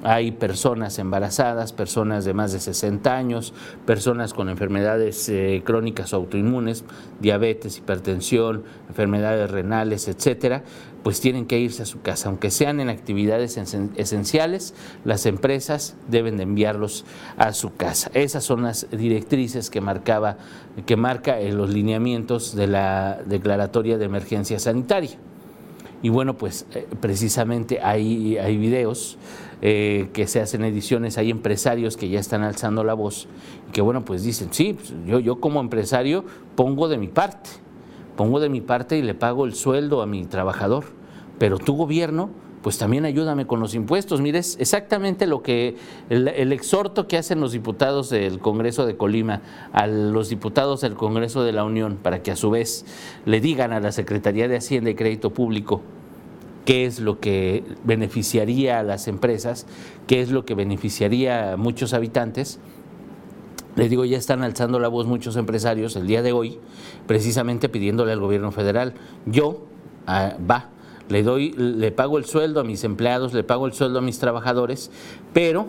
hay 0.04 0.32
personas 0.32 1.00
embarazadas, 1.00 1.74
personas 1.74 2.24
de 2.24 2.34
más 2.34 2.52
de 2.52 2.60
60 2.60 3.16
años, 3.16 3.54
personas 3.86 4.34
con 4.34 4.50
enfermedades 4.50 5.28
eh, 5.30 5.64
crónicas 5.66 6.14
o 6.14 6.18
autoinmunes, 6.18 6.84
diabetes, 7.20 7.78
hipertensión, 7.78 8.64
enfermedades 8.90 9.50
renales, 9.50 10.08
etcétera, 10.08 10.64
pues 11.08 11.22
tienen 11.22 11.46
que 11.46 11.58
irse 11.58 11.84
a 11.84 11.86
su 11.86 12.02
casa. 12.02 12.28
Aunque 12.28 12.52
sean 12.52 12.82
en 12.82 12.90
actividades 12.90 13.56
esenciales, 13.56 14.74
las 15.06 15.26
empresas 15.26 15.96
deben 16.10 16.36
de 16.36 16.44
enviarlos 16.44 17.06
a 17.38 17.54
su 17.54 17.74
casa. 17.74 18.12
Esas 18.14 18.44
son 18.44 18.64
las 18.64 18.88
directrices 18.92 19.70
que 19.70 19.80
marcaba, 19.80 20.36
que 20.86 20.98
marca 20.98 21.40
en 21.40 21.56
los 21.56 21.70
lineamientos 21.70 22.58
de 22.58 22.68
la 22.68 23.22
declaratoria 23.26 23.98
de 23.98 24.04
emergencia 24.04 24.60
sanitaria. 24.60 25.12
Y 26.02 26.10
bueno, 26.10 26.38
pues 26.38 26.66
eh, 26.76 26.86
precisamente 27.00 27.80
hay, 27.82 28.38
hay 28.38 28.58
videos 28.58 29.18
eh, 29.62 30.10
que 30.12 30.28
se 30.28 30.42
hacen 30.42 30.66
ediciones, 30.66 31.18
hay 31.18 31.32
empresarios 31.32 31.96
que 31.96 32.10
ya 32.10 32.20
están 32.20 32.44
alzando 32.44 32.84
la 32.84 32.96
voz 32.96 33.30
y 33.70 33.72
que 33.72 33.80
bueno, 33.80 34.04
pues 34.04 34.24
dicen, 34.24 34.50
sí, 34.52 34.74
pues, 34.74 34.94
yo, 35.06 35.20
yo 35.20 35.40
como 35.40 35.62
empresario 35.62 36.26
pongo 36.58 36.90
de 36.90 36.98
mi 36.98 37.08
parte, 37.08 37.50
pongo 38.18 38.42
de 38.42 38.50
mi 38.50 38.60
parte 38.60 38.98
y 38.98 39.02
le 39.04 39.14
pago 39.14 39.46
el 39.46 39.56
sueldo 39.56 40.02
a 40.02 40.06
mi 40.06 40.26
trabajador, 40.26 40.97
pero 41.38 41.58
tu 41.58 41.76
gobierno 41.76 42.30
pues 42.68 42.78
también 42.78 43.06
ayúdame 43.06 43.48
con 43.48 43.62
los 43.62 43.76
impuestos. 43.76 44.20
Mire, 44.20 44.40
es 44.40 44.58
exactamente 44.60 45.26
lo 45.26 45.42
que 45.42 45.78
el, 46.10 46.52
exhorto 46.52 47.08
que 47.08 47.18
hacen 47.18 47.40
los 47.40 47.54
diputados 47.54 48.10
del 48.10 48.40
Congreso 48.40 48.86
de 48.86 48.98
Colima 48.98 49.42
a 49.72 49.88
los 49.88 50.28
diputados 50.28 50.82
del 50.82 50.96
Congreso 50.96 51.44
de 51.44 51.54
la 51.54 51.64
Unión 51.64 51.98
para 52.02 52.22
que 52.22 52.32
a 52.32 52.36
su 52.36 52.50
vez 52.50 52.86
le 53.26 53.40
digan 53.40 53.72
a 53.72 53.80
la 53.80 53.94
Secretaría 53.94 54.50
de 54.50 54.58
Hacienda 54.58 54.90
y 54.90 54.96
Crédito 54.96 55.30
Público 55.30 55.82
qué 56.66 56.86
es 56.86 57.00
lo 57.00 57.22
que 57.22 57.64
beneficiaría 57.86 58.80
a 58.80 58.84
las 58.84 59.08
empresas, 59.08 59.66
qué 60.06 60.20
es 60.20 60.32
lo 60.32 60.44
que 60.44 60.54
beneficiaría 60.54 61.54
a 61.54 61.58
muchos 61.58 61.94
habitantes. 61.94 62.60
Les 63.78 63.90
digo, 63.90 64.04
ya 64.04 64.18
están 64.18 64.44
alzando 64.44 64.78
la 64.78 64.90
voz 64.90 65.08
muchos 65.08 65.38
empresarios 65.38 65.96
el 65.96 66.08
día 66.08 66.22
de 66.22 66.34
hoy, 66.34 66.60
precisamente 67.06 67.70
pidiéndole 67.70 68.12
al 68.12 68.20
gobierno 68.20 68.52
federal, 68.52 68.96
yo, 69.26 69.64
ah, 70.08 70.34
va, 70.50 70.72
le 71.10 71.24
doy, 71.24 71.52
le 71.52 71.92
pago 71.92 72.18
el 72.18 72.26
sueldo 72.26 72.60
a 72.60 72.64
mis 72.64 72.84
empleados, 72.84 73.34
le 73.34 73.44
pago 73.44 73.66
el 73.66 73.74
sueldo 73.74 74.00
a 74.00 74.02
mis 74.02 74.20
trabajadores, 74.20 74.92
pero 75.34 75.68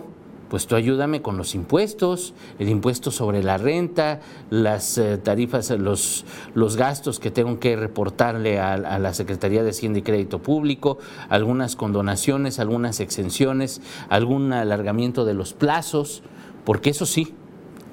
pues 0.49 0.65
tú 0.65 0.75
ayúdame 0.75 1.21
con 1.21 1.37
los 1.37 1.53
impuestos, 1.55 2.33
el 2.57 2.69
impuesto 2.69 3.11
sobre 3.11 3.43
la 3.43 3.57
renta, 3.57 4.19
las 4.49 4.97
eh, 4.97 5.17
tarifas, 5.17 5.69
los, 5.69 6.25
los 6.55 6.75
gastos 6.75 7.19
que 7.19 7.31
tengo 7.31 7.59
que 7.59 7.75
reportarle 7.75 8.59
a, 8.59 8.73
a, 8.73 8.99
la 8.99 9.13
Secretaría 9.13 9.63
de 9.63 9.69
Hacienda 9.69 9.99
y 9.99 10.01
Crédito 10.01 10.39
Público, 10.39 10.97
algunas 11.29 11.75
condonaciones, 11.75 12.59
algunas 12.59 12.99
exenciones, 12.99 13.81
algún 14.09 14.51
alargamiento 14.51 15.23
de 15.23 15.35
los 15.35 15.53
plazos, 15.53 16.23
porque 16.65 16.89
eso 16.89 17.05
sí, 17.05 17.35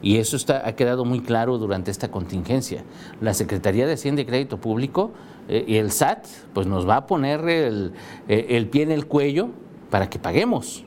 y 0.03 0.19
eso 0.19 0.37
está, 0.37 0.67
ha 0.67 0.75
quedado 0.75 1.05
muy 1.05 1.21
claro 1.21 1.59
durante 1.59 1.91
esta 1.91 2.11
contingencia. 2.11 2.85
La 3.21 3.35
Secretaría 3.35 3.87
de 3.87 3.95
Hacienda 3.95 4.23
y 4.23 4.27
Crédito 4.27 4.59
Público 4.59 5.13
eh, 5.49 5.65
y 5.67 5.77
el 5.77 5.91
SAT, 5.91 6.27
pues 6.53 6.67
nos 6.67 6.89
va 6.89 6.97
a 6.97 7.07
poner 7.07 7.49
el, 7.49 7.93
eh, 8.29 8.47
el 8.51 8.69
pie 8.69 8.83
en 8.83 8.93
el 8.93 9.07
cuello 9.07 9.49
para 9.91 10.11
que 10.11 10.19
paguemos. 10.19 10.85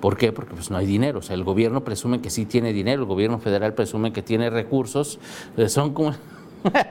¿Por 0.00 0.16
qué? 0.16 0.32
Porque 0.32 0.54
pues 0.54 0.70
no 0.70 0.76
hay 0.76 0.86
dinero. 0.86 1.18
O 1.18 1.22
sea, 1.22 1.34
el 1.34 1.44
gobierno 1.44 1.84
presume 1.84 2.20
que 2.20 2.30
sí 2.30 2.46
tiene 2.46 2.72
dinero, 2.72 3.02
el 3.02 3.08
gobierno 3.08 3.38
federal 3.38 3.74
presume 3.74 4.12
que 4.12 4.22
tiene 4.22 4.48
recursos. 4.48 5.18
Eh, 5.56 5.68
son 5.68 5.92
como, 5.92 6.12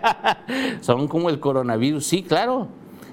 son 0.82 1.08
como 1.08 1.30
el 1.30 1.40
coronavirus. 1.40 2.06
Sí, 2.06 2.24
claro. 2.24 2.68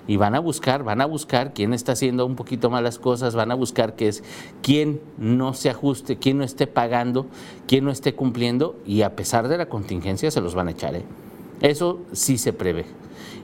Y 0.07 0.17
van 0.17 0.35
a 0.35 0.41
buscar, 0.41 0.85
van 0.85 1.01
a 1.01 1.07
buscar 1.07 1.55
quién 1.55 1.73
está 1.73 1.93
haciendo 1.93 2.27
un 2.27 2.37
poquito 2.37 2.69
malas 2.69 2.99
cosas, 2.99 3.35
van 3.35 3.51
a 3.51 3.55
buscar 3.55 3.97
que 3.97 4.09
es 4.09 4.23
quién 4.63 5.01
no 5.17 5.55
se 5.55 5.71
ajuste, 5.71 6.19
quién 6.19 6.39
no 6.39 6.45
esté 6.45 6.67
pagando, 6.67 7.27
quién 7.67 7.85
no 7.85 7.91
esté 7.91 8.15
cumpliendo 8.15 8.77
y 8.87 9.03
a 9.03 9.17
pesar 9.17 9.49
de 9.49 9.57
la 9.57 9.67
contingencia 9.67 10.31
se 10.31 10.41
los 10.41 10.55
van 10.55 10.69
a 10.69 10.73
echar. 10.73 10.95
¿eh? 10.95 11.05
Eso 11.61 12.01
sí 12.13 12.37
se 12.37 12.53
prevé. 12.53 12.85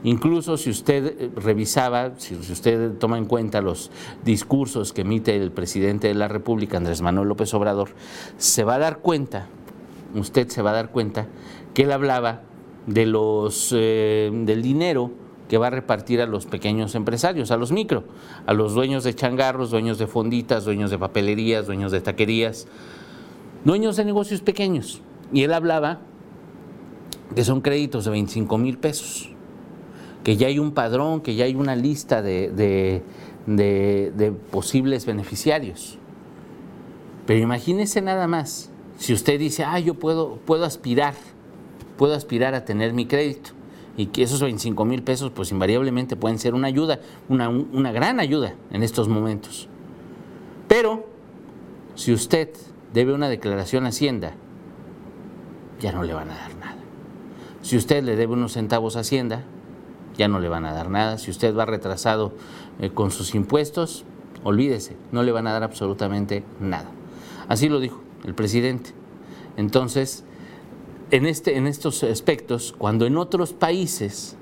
Incluso 0.02 0.56
si 0.56 0.70
usted 0.70 1.06
eh, 1.18 1.30
revisaba, 1.36 2.12
si 2.18 2.34
usted 2.34 2.92
toma 2.98 3.18
en 3.18 3.26
cuenta 3.26 3.60
los 3.60 3.90
discursos 4.24 4.92
que 4.92 5.02
emite 5.02 5.36
el 5.36 5.52
presidente 5.52 6.08
de 6.08 6.14
la 6.14 6.28
República, 6.28 6.78
Andrés 6.78 7.02
Manuel 7.02 7.28
López 7.28 7.52
Obrador, 7.54 7.90
se 8.38 8.64
va 8.64 8.74
a 8.74 8.78
dar 8.78 8.98
cuenta, 8.98 9.46
usted 10.14 10.48
se 10.48 10.62
va 10.62 10.70
a 10.70 10.74
dar 10.74 10.90
cuenta, 10.90 11.26
que 11.74 11.82
él 11.82 11.92
hablaba 11.92 12.42
de 12.86 13.06
los, 13.06 13.74
eh, 13.76 14.30
del 14.32 14.62
dinero 14.62 15.10
que 15.50 15.58
va 15.58 15.66
a 15.66 15.70
repartir 15.70 16.22
a 16.22 16.26
los 16.26 16.46
pequeños 16.46 16.94
empresarios, 16.94 17.50
a 17.50 17.58
los 17.58 17.72
micro, 17.72 18.04
a 18.46 18.54
los 18.54 18.72
dueños 18.72 19.04
de 19.04 19.14
changarros, 19.14 19.70
dueños 19.70 19.98
de 19.98 20.06
fonditas, 20.06 20.64
dueños 20.64 20.90
de 20.90 20.98
papelerías, 20.98 21.66
dueños 21.66 21.90
de 21.90 22.00
taquerías, 22.00 22.68
dueños 23.64 23.96
de 23.96 24.04
negocios 24.04 24.40
pequeños. 24.40 25.02
Y 25.32 25.42
él 25.42 25.52
hablaba 25.52 25.98
que 27.34 27.44
son 27.44 27.60
créditos 27.60 28.04
de 28.04 28.12
25 28.12 28.56
mil 28.58 28.78
pesos 28.78 29.30
que 30.22 30.36
ya 30.36 30.48
hay 30.48 30.58
un 30.58 30.72
padrón, 30.72 31.20
que 31.20 31.34
ya 31.34 31.44
hay 31.46 31.54
una 31.54 31.76
lista 31.76 32.22
de, 32.22 33.02
de, 33.46 34.32
posibles 34.50 35.06
beneficiarios. 35.06 35.98
Pero 37.26 37.40
imagínese 37.40 38.00
nada 38.02 38.26
más, 38.26 38.70
si 38.98 39.12
usted 39.12 39.38
dice, 39.38 39.64
ah, 39.64 39.78
yo 39.78 39.94
puedo, 39.94 40.36
puedo 40.44 40.64
aspirar, 40.64 41.14
puedo 41.96 42.14
aspirar 42.14 42.54
a 42.54 42.64
tener 42.64 42.92
mi 42.92 43.06
crédito, 43.06 43.50
y 43.96 44.06
que 44.06 44.22
esos 44.22 44.40
25 44.40 44.84
mil 44.84 45.02
pesos, 45.02 45.30
pues 45.30 45.50
invariablemente 45.50 46.16
pueden 46.16 46.38
ser 46.38 46.54
una 46.54 46.68
ayuda, 46.68 47.00
una, 47.28 47.48
una 47.48 47.92
gran 47.92 48.20
ayuda 48.20 48.54
en 48.70 48.82
estos 48.82 49.08
momentos. 49.08 49.68
Pero, 50.68 51.06
si 51.94 52.12
usted 52.12 52.50
debe 52.92 53.12
una 53.12 53.28
declaración 53.28 53.86
a 53.86 53.88
Hacienda, 53.88 54.32
ya 55.80 55.92
no 55.92 56.02
le 56.02 56.14
van 56.14 56.30
a 56.30 56.34
dar 56.34 56.54
nada. 56.56 56.76
Si 57.62 57.76
usted 57.76 58.02
le 58.02 58.16
debe 58.16 58.32
unos 58.32 58.52
centavos 58.52 58.96
a 58.96 59.00
Hacienda, 59.00 59.44
ya 60.16 60.28
no 60.28 60.38
le 60.40 60.48
van 60.48 60.64
a 60.64 60.72
dar 60.72 60.90
nada. 60.90 61.18
Si 61.18 61.30
usted 61.30 61.54
va 61.54 61.66
retrasado 61.66 62.32
eh, 62.80 62.90
con 62.90 63.10
sus 63.10 63.34
impuestos, 63.34 64.04
olvídese, 64.44 64.96
no 65.12 65.22
le 65.22 65.32
van 65.32 65.46
a 65.46 65.52
dar 65.52 65.62
absolutamente 65.62 66.44
nada. 66.60 66.90
Así 67.48 67.68
lo 67.68 67.80
dijo 67.80 68.00
el 68.24 68.34
presidente. 68.34 68.90
Entonces, 69.56 70.24
en, 71.10 71.26
este, 71.26 71.56
en 71.56 71.66
estos 71.66 72.02
aspectos, 72.02 72.74
cuando 72.76 73.06
en 73.06 73.16
otros 73.16 73.52
países, 73.52 74.36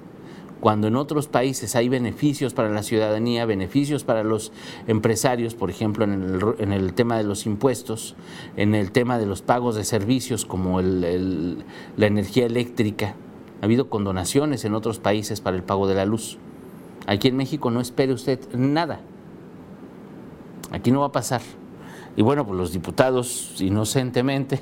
cuando 0.60 0.88
en 0.88 0.96
otros 0.96 1.28
países 1.28 1.76
hay 1.76 1.88
beneficios 1.88 2.52
para 2.52 2.68
la 2.70 2.82
ciudadanía, 2.82 3.46
beneficios 3.46 4.04
para 4.04 4.24
los 4.24 4.52
empresarios, 4.86 5.54
por 5.54 5.70
ejemplo, 5.70 6.04
en 6.04 6.12
el, 6.12 6.40
en 6.58 6.72
el 6.72 6.94
tema 6.94 7.16
de 7.16 7.24
los 7.24 7.46
impuestos, 7.46 8.16
en 8.56 8.74
el 8.74 8.90
tema 8.90 9.18
de 9.18 9.26
los 9.26 9.42
pagos 9.42 9.76
de 9.76 9.84
servicios 9.84 10.44
como 10.44 10.80
el, 10.80 11.64
la 11.96 12.06
energía 12.06 12.46
eléctrica, 12.46 13.14
ha 13.60 13.64
habido 13.64 13.88
condonaciones 13.88 14.64
en 14.64 14.74
otros 14.74 14.98
países 14.98 15.40
para 15.40 15.56
el 15.56 15.62
pago 15.62 15.86
de 15.88 15.94
la 15.94 16.04
luz. 16.04 16.38
Aquí 17.06 17.28
en 17.28 17.36
México 17.36 17.70
no 17.70 17.80
espere 17.80 18.12
usted 18.12 18.40
nada. 18.54 19.00
Aquí 20.70 20.90
no 20.90 21.00
va 21.00 21.06
a 21.06 21.12
pasar. 21.12 21.40
Y 22.16 22.22
bueno, 22.22 22.46
pues 22.46 22.58
los 22.58 22.72
diputados 22.72 23.54
inocentemente 23.60 24.60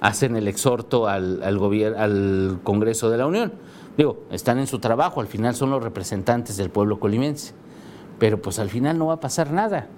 hacen 0.00 0.36
el 0.36 0.48
exhorto 0.48 1.06
al, 1.08 1.42
al, 1.42 1.58
al 1.96 2.60
Congreso 2.62 3.10
de 3.10 3.18
la 3.18 3.26
Unión. 3.26 3.52
Digo, 3.96 4.24
están 4.30 4.58
en 4.58 4.66
su 4.66 4.78
trabajo, 4.78 5.20
al 5.20 5.26
final 5.26 5.54
son 5.54 5.70
los 5.70 5.82
representantes 5.82 6.56
del 6.56 6.70
pueblo 6.70 7.00
colimense. 7.00 7.54
Pero 8.18 8.40
pues 8.40 8.58
al 8.58 8.70
final 8.70 8.98
no 8.98 9.06
va 9.06 9.14
a 9.14 9.20
pasar 9.20 9.52
nada. 9.52 9.88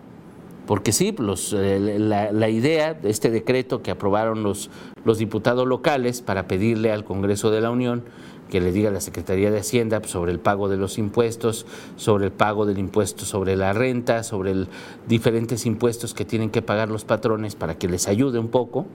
Porque 0.66 0.92
sí, 0.92 1.14
los, 1.18 1.54
eh, 1.54 1.98
la, 1.98 2.30
la, 2.30 2.48
idea 2.50 2.92
de 2.92 3.08
este 3.08 3.30
decreto 3.30 3.80
que 3.82 3.90
aprobaron 3.90 4.42
los, 4.42 4.70
los 5.04 5.16
diputados 5.16 5.66
locales 5.66 6.20
para 6.20 6.46
pedirle 6.46 6.92
al 6.92 7.04
Congreso 7.04 7.50
de 7.50 7.62
la 7.62 7.70
Unión 7.70 8.04
que 8.48 8.60
le 8.60 8.72
diga 8.72 8.88
a 8.88 8.92
la 8.92 9.00
Secretaría 9.00 9.50
de 9.50 9.60
Hacienda 9.60 10.02
sobre 10.04 10.32
el 10.32 10.40
pago 10.40 10.68
de 10.68 10.76
los 10.76 10.98
impuestos, 10.98 11.66
sobre 11.96 12.26
el 12.26 12.32
pago 12.32 12.66
del 12.66 12.78
impuesto 12.78 13.24
sobre 13.24 13.56
la 13.56 13.72
renta, 13.72 14.22
sobre 14.22 14.50
el, 14.50 14.68
diferentes 15.06 15.66
impuestos 15.66 16.14
que 16.14 16.24
tienen 16.24 16.50
que 16.50 16.62
pagar 16.62 16.88
los 16.88 17.04
patrones 17.04 17.54
para 17.54 17.78
que 17.78 17.88
les 17.88 18.08
ayude 18.08 18.38
un 18.38 18.48
poco. 18.48 18.86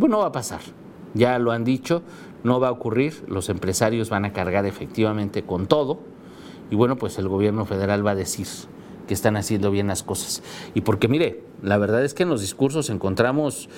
Bueno, 0.00 0.18
va 0.18 0.28
a 0.28 0.32
pasar. 0.32 0.60
Ya 1.12 1.38
lo 1.38 1.52
han 1.52 1.62
dicho, 1.62 2.02
no 2.42 2.58
va 2.58 2.68
a 2.68 2.70
ocurrir. 2.70 3.22
Los 3.28 3.50
empresarios 3.50 4.08
van 4.08 4.24
a 4.24 4.32
cargar 4.32 4.64
efectivamente 4.64 5.42
con 5.42 5.66
todo. 5.66 6.00
Y 6.70 6.74
bueno, 6.74 6.96
pues 6.96 7.18
el 7.18 7.28
gobierno 7.28 7.66
federal 7.66 8.06
va 8.06 8.12
a 8.12 8.14
decir 8.14 8.46
que 9.06 9.12
están 9.12 9.36
haciendo 9.36 9.70
bien 9.70 9.88
las 9.88 10.02
cosas. 10.02 10.42
Y 10.72 10.80
porque 10.80 11.06
mire, 11.06 11.44
la 11.62 11.76
verdad 11.76 12.02
es 12.02 12.14
que 12.14 12.22
en 12.22 12.30
los 12.30 12.40
discursos 12.40 12.88
encontramos 12.88 13.68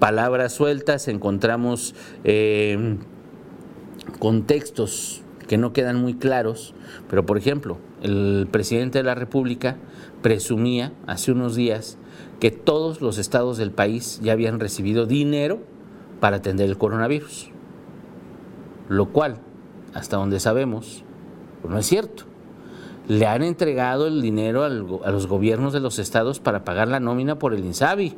palabras 0.00 0.52
sueltas, 0.52 1.06
encontramos... 1.06 1.94
Eh, 2.24 2.98
contextos 4.18 5.22
que 5.46 5.58
no 5.58 5.72
quedan 5.72 5.96
muy 6.00 6.14
claros, 6.14 6.74
pero 7.08 7.24
por 7.24 7.38
ejemplo, 7.38 7.78
el 8.02 8.48
presidente 8.50 8.98
de 8.98 9.04
la 9.04 9.14
República 9.14 9.76
presumía 10.22 10.92
hace 11.06 11.32
unos 11.32 11.54
días 11.56 11.98
que 12.40 12.50
todos 12.50 13.00
los 13.00 13.18
estados 13.18 13.58
del 13.58 13.72
país 13.72 14.20
ya 14.22 14.32
habían 14.32 14.60
recibido 14.60 15.06
dinero 15.06 15.58
para 16.20 16.36
atender 16.36 16.68
el 16.68 16.78
coronavirus, 16.78 17.50
lo 18.88 19.06
cual, 19.10 19.38
hasta 19.94 20.16
donde 20.16 20.40
sabemos, 20.40 21.04
no 21.68 21.78
es 21.78 21.86
cierto. 21.86 22.24
Le 23.08 23.26
han 23.26 23.42
entregado 23.42 24.06
el 24.06 24.20
dinero 24.20 24.64
a 24.64 24.68
los 24.68 25.26
gobiernos 25.26 25.72
de 25.72 25.80
los 25.80 25.98
estados 25.98 26.40
para 26.40 26.64
pagar 26.64 26.88
la 26.88 27.00
nómina 27.00 27.38
por 27.38 27.54
el 27.54 27.64
INSABI. 27.64 28.16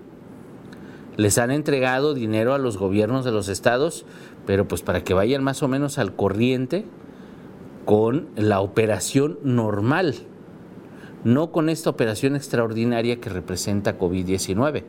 Les 1.16 1.38
han 1.38 1.50
entregado 1.50 2.12
dinero 2.12 2.54
a 2.54 2.58
los 2.58 2.76
gobiernos 2.76 3.24
de 3.24 3.30
los 3.30 3.48
estados, 3.48 4.04
pero 4.46 4.66
pues 4.66 4.82
para 4.82 5.04
que 5.04 5.14
vayan 5.14 5.44
más 5.44 5.62
o 5.62 5.68
menos 5.68 5.98
al 5.98 6.16
corriente 6.16 6.86
con 7.84 8.28
la 8.36 8.60
operación 8.60 9.38
normal, 9.42 10.14
no 11.24 11.52
con 11.52 11.68
esta 11.68 11.90
operación 11.90 12.36
extraordinaria 12.36 13.20
que 13.20 13.30
representa 13.30 13.98
COVID-19. 13.98 14.84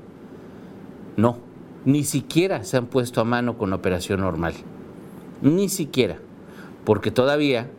No, 1.18 1.38
ni 1.86 2.04
siquiera 2.04 2.64
se 2.64 2.78
han 2.78 2.88
puesto 2.88 3.22
a 3.22 3.26
mano 3.26 3.58
con 3.58 3.74
operación 3.74 4.22
normal. 4.22 4.54
Ni 5.42 5.70
siquiera. 5.70 6.18
Porque 6.86 7.12
todavía, 7.12 7.70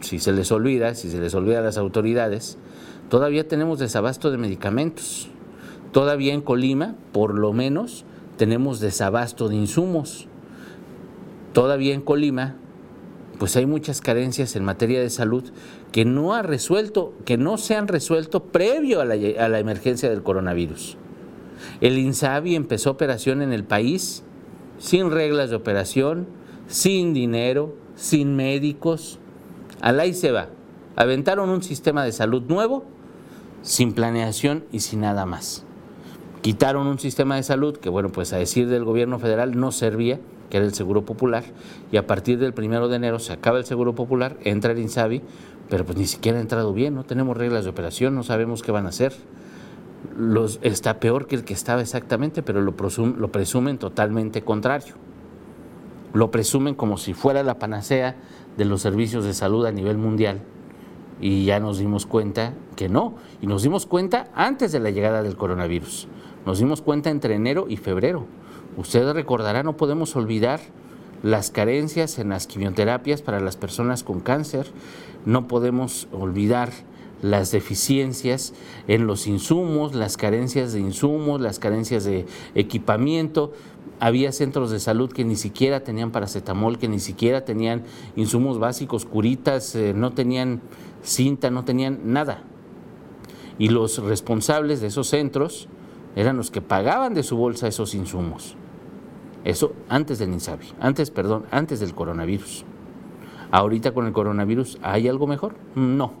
si 0.00 0.18
se 0.18 0.32
les 0.32 0.50
olvida, 0.50 0.94
si 0.94 1.10
se 1.10 1.20
les 1.20 1.34
olvida 1.34 1.58
a 1.58 1.62
las 1.62 1.78
autoridades, 1.78 2.58
todavía 3.08 3.46
tenemos 3.46 3.78
desabasto 3.78 4.30
de 4.30 4.38
medicamentos. 4.38 5.28
Todavía 5.92 6.34
en 6.34 6.40
Colima, 6.40 6.94
por 7.12 7.38
lo 7.38 7.52
menos, 7.52 8.04
tenemos 8.36 8.80
desabasto 8.80 9.48
de 9.48 9.56
insumos. 9.56 10.26
Todavía 11.52 11.94
en 11.94 12.00
Colima 12.00 12.56
pues 13.38 13.56
hay 13.56 13.66
muchas 13.66 14.00
carencias 14.00 14.56
en 14.56 14.64
materia 14.64 15.00
de 15.00 15.10
salud 15.10 15.44
que 15.92 16.04
no 16.04 16.34
ha 16.34 16.42
resuelto, 16.42 17.14
que 17.24 17.36
no 17.36 17.58
se 17.58 17.74
han 17.76 17.88
resuelto 17.88 18.44
previo 18.44 19.00
a 19.00 19.04
la, 19.04 19.58
emergencia 19.58 20.10
del 20.10 20.22
coronavirus. 20.22 20.96
El 21.80 21.98
INSABI 21.98 22.54
empezó 22.54 22.90
operación 22.90 23.42
en 23.42 23.52
el 23.52 23.64
país 23.64 24.22
sin 24.78 25.10
reglas 25.10 25.50
de 25.50 25.56
operación, 25.56 26.26
sin 26.68 27.14
dinero, 27.14 27.74
sin 27.96 28.36
médicos. 28.36 29.18
Al 29.80 29.98
ahí 29.98 30.14
se 30.14 30.30
va. 30.30 30.48
Aventaron 30.96 31.48
un 31.50 31.62
sistema 31.62 32.04
de 32.04 32.12
salud 32.12 32.42
nuevo, 32.48 32.84
sin 33.62 33.92
planeación 33.92 34.64
y 34.72 34.80
sin 34.80 35.00
nada 35.00 35.26
más. 35.26 35.64
Quitaron 36.42 36.86
un 36.86 36.98
sistema 36.98 37.36
de 37.36 37.42
salud 37.42 37.76
que, 37.76 37.88
bueno, 37.88 38.10
pues 38.10 38.32
a 38.32 38.38
decir 38.38 38.68
del 38.68 38.84
gobierno 38.84 39.18
federal 39.18 39.58
no 39.58 39.72
servía, 39.72 40.20
que 40.50 40.56
era 40.58 40.66
el 40.66 40.74
Seguro 40.74 41.04
Popular, 41.04 41.44
y 41.92 41.96
a 41.96 42.06
partir 42.06 42.38
del 42.38 42.54
primero 42.54 42.88
de 42.88 42.96
enero 42.96 43.18
se 43.18 43.32
acaba 43.32 43.58
el 43.58 43.64
Seguro 43.64 43.94
Popular, 43.94 44.38
entra 44.44 44.72
el 44.72 44.78
INSABI, 44.78 45.22
pero 45.68 45.84
pues 45.84 45.98
ni 45.98 46.06
siquiera 46.06 46.38
ha 46.38 46.40
entrado 46.40 46.72
bien, 46.72 46.94
no 46.94 47.04
tenemos 47.04 47.36
reglas 47.36 47.64
de 47.64 47.70
operación, 47.70 48.14
no 48.14 48.22
sabemos 48.22 48.62
qué 48.62 48.72
van 48.72 48.86
a 48.86 48.90
hacer. 48.90 49.14
Los, 50.16 50.60
está 50.62 51.00
peor 51.00 51.26
que 51.26 51.36
el 51.36 51.44
que 51.44 51.54
estaba 51.54 51.80
exactamente, 51.80 52.42
pero 52.42 52.60
lo, 52.60 52.74
lo 53.16 53.28
presumen 53.32 53.78
totalmente 53.78 54.42
contrario. 54.42 54.94
Lo 56.14 56.30
presumen 56.30 56.74
como 56.74 56.96
si 56.96 57.14
fuera 57.14 57.42
la 57.42 57.58
panacea 57.58 58.16
de 58.56 58.64
los 58.64 58.80
servicios 58.80 59.24
de 59.24 59.34
salud 59.34 59.66
a 59.66 59.72
nivel 59.72 59.98
mundial. 59.98 60.40
Y 61.20 61.44
ya 61.44 61.60
nos 61.60 61.78
dimos 61.78 62.06
cuenta 62.06 62.54
que 62.76 62.88
no. 62.88 63.14
Y 63.42 63.46
nos 63.46 63.62
dimos 63.62 63.86
cuenta 63.86 64.28
antes 64.34 64.72
de 64.72 64.80
la 64.80 64.90
llegada 64.90 65.22
del 65.22 65.36
coronavirus. 65.36 66.08
Nos 66.46 66.60
dimos 66.60 66.80
cuenta 66.80 67.10
entre 67.10 67.34
enero 67.34 67.66
y 67.68 67.76
febrero. 67.76 68.26
Ustedes 68.76 69.12
recordarán, 69.14 69.66
no 69.66 69.76
podemos 69.76 70.14
olvidar 70.16 70.60
las 71.22 71.50
carencias 71.50 72.18
en 72.18 72.30
las 72.30 72.46
quimioterapias 72.46 73.22
para 73.22 73.40
las 73.40 73.56
personas 73.56 74.02
con 74.02 74.20
cáncer, 74.20 74.66
no 75.24 75.48
podemos 75.48 76.08
olvidar 76.12 76.70
las 77.22 77.50
deficiencias 77.50 78.54
en 78.86 79.06
los 79.06 79.26
insumos, 79.26 79.94
las 79.94 80.16
carencias 80.16 80.72
de 80.72 80.80
insumos, 80.80 81.40
las 81.40 81.58
carencias 81.58 82.04
de 82.04 82.26
equipamiento. 82.54 83.52
Había 84.00 84.30
centros 84.30 84.70
de 84.70 84.78
salud 84.78 85.12
que 85.12 85.24
ni 85.24 85.34
siquiera 85.34 85.82
tenían 85.82 86.12
paracetamol, 86.12 86.78
que 86.78 86.88
ni 86.88 87.00
siquiera 87.00 87.44
tenían 87.44 87.82
insumos 88.14 88.60
básicos, 88.60 89.04
curitas, 89.04 89.74
eh, 89.74 89.92
no 89.94 90.12
tenían 90.12 90.60
cinta, 91.02 91.50
no 91.50 91.64
tenían 91.64 92.12
nada. 92.12 92.44
Y 93.58 93.70
los 93.70 93.98
responsables 93.98 94.80
de 94.80 94.86
esos 94.86 95.08
centros 95.08 95.68
eran 96.14 96.36
los 96.36 96.52
que 96.52 96.60
pagaban 96.60 97.14
de 97.14 97.24
su 97.24 97.36
bolsa 97.36 97.66
esos 97.66 97.94
insumos. 97.94 98.57
Eso 99.44 99.72
antes 99.88 100.18
del 100.18 100.32
INSABI, 100.32 100.66
antes, 100.80 101.10
perdón, 101.10 101.44
antes 101.50 101.80
del 101.80 101.94
coronavirus. 101.94 102.64
Ahorita 103.50 103.92
con 103.92 104.06
el 104.06 104.12
coronavirus, 104.12 104.78
¿hay 104.82 105.08
algo 105.08 105.26
mejor? 105.26 105.54
No. 105.74 106.12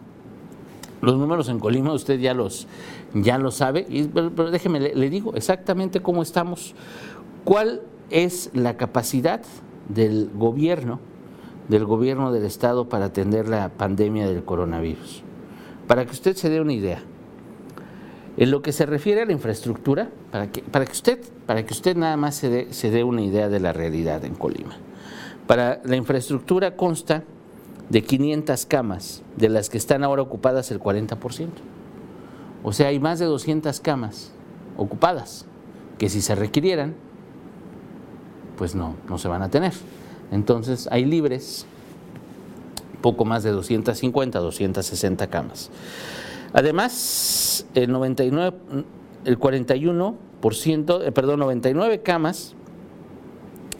Los 1.00 1.16
números 1.16 1.48
en 1.48 1.60
Colima 1.60 1.92
usted 1.92 2.18
ya 2.18 2.34
los, 2.34 2.66
ya 3.14 3.38
lo 3.38 3.50
sabe, 3.50 3.86
pero, 4.12 4.50
déjeme, 4.50 4.80
le, 4.80 5.10
digo 5.10 5.34
exactamente 5.34 6.00
cómo 6.00 6.22
estamos. 6.22 6.74
¿Cuál 7.44 7.82
es 8.10 8.50
la 8.54 8.76
capacidad 8.76 9.42
del 9.88 10.30
gobierno, 10.34 10.98
del 11.68 11.84
gobierno 11.84 12.32
del 12.32 12.44
Estado 12.44 12.88
para 12.88 13.06
atender 13.06 13.48
la 13.48 13.68
pandemia 13.68 14.26
del 14.26 14.44
coronavirus? 14.44 15.22
Para 15.86 16.04
que 16.04 16.12
usted 16.12 16.34
se 16.34 16.50
dé 16.50 16.60
una 16.60 16.72
idea. 16.72 17.02
En 18.38 18.52
lo 18.52 18.62
que 18.62 18.70
se 18.70 18.86
refiere 18.86 19.22
a 19.22 19.26
la 19.26 19.32
infraestructura, 19.32 20.10
para 20.30 20.46
que, 20.48 20.62
usted, 20.92 21.18
para 21.44 21.66
que 21.66 21.74
usted 21.74 21.96
nada 21.96 22.16
más 22.16 22.36
se 22.36 22.48
dé, 22.48 22.72
se 22.72 22.88
dé 22.90 23.02
una 23.02 23.20
idea 23.20 23.48
de 23.48 23.58
la 23.58 23.72
realidad 23.72 24.24
en 24.24 24.36
Colima. 24.36 24.76
Para 25.48 25.80
la 25.84 25.96
infraestructura 25.96 26.76
consta 26.76 27.24
de 27.88 28.04
500 28.04 28.64
camas, 28.66 29.22
de 29.36 29.48
las 29.48 29.68
que 29.68 29.76
están 29.76 30.04
ahora 30.04 30.22
ocupadas 30.22 30.70
el 30.70 30.78
40%. 30.78 31.48
O 32.62 32.72
sea, 32.72 32.88
hay 32.88 33.00
más 33.00 33.18
de 33.18 33.24
200 33.24 33.80
camas 33.80 34.30
ocupadas, 34.76 35.44
que 35.98 36.08
si 36.08 36.20
se 36.20 36.36
requirieran, 36.36 36.94
pues 38.56 38.76
no, 38.76 38.94
no 39.08 39.18
se 39.18 39.26
van 39.26 39.42
a 39.42 39.50
tener. 39.50 39.72
Entonces 40.30 40.88
hay 40.92 41.04
libres 41.04 41.66
poco 43.00 43.24
más 43.24 43.42
de 43.42 43.50
250, 43.50 44.38
260 44.38 45.26
camas. 45.26 45.70
Además, 46.52 47.66
el 47.74 47.92
99, 47.92 48.56
el 49.24 49.38
41%, 49.38 51.02
eh, 51.04 51.12
perdón, 51.12 51.40
99 51.40 52.02
camas, 52.02 52.54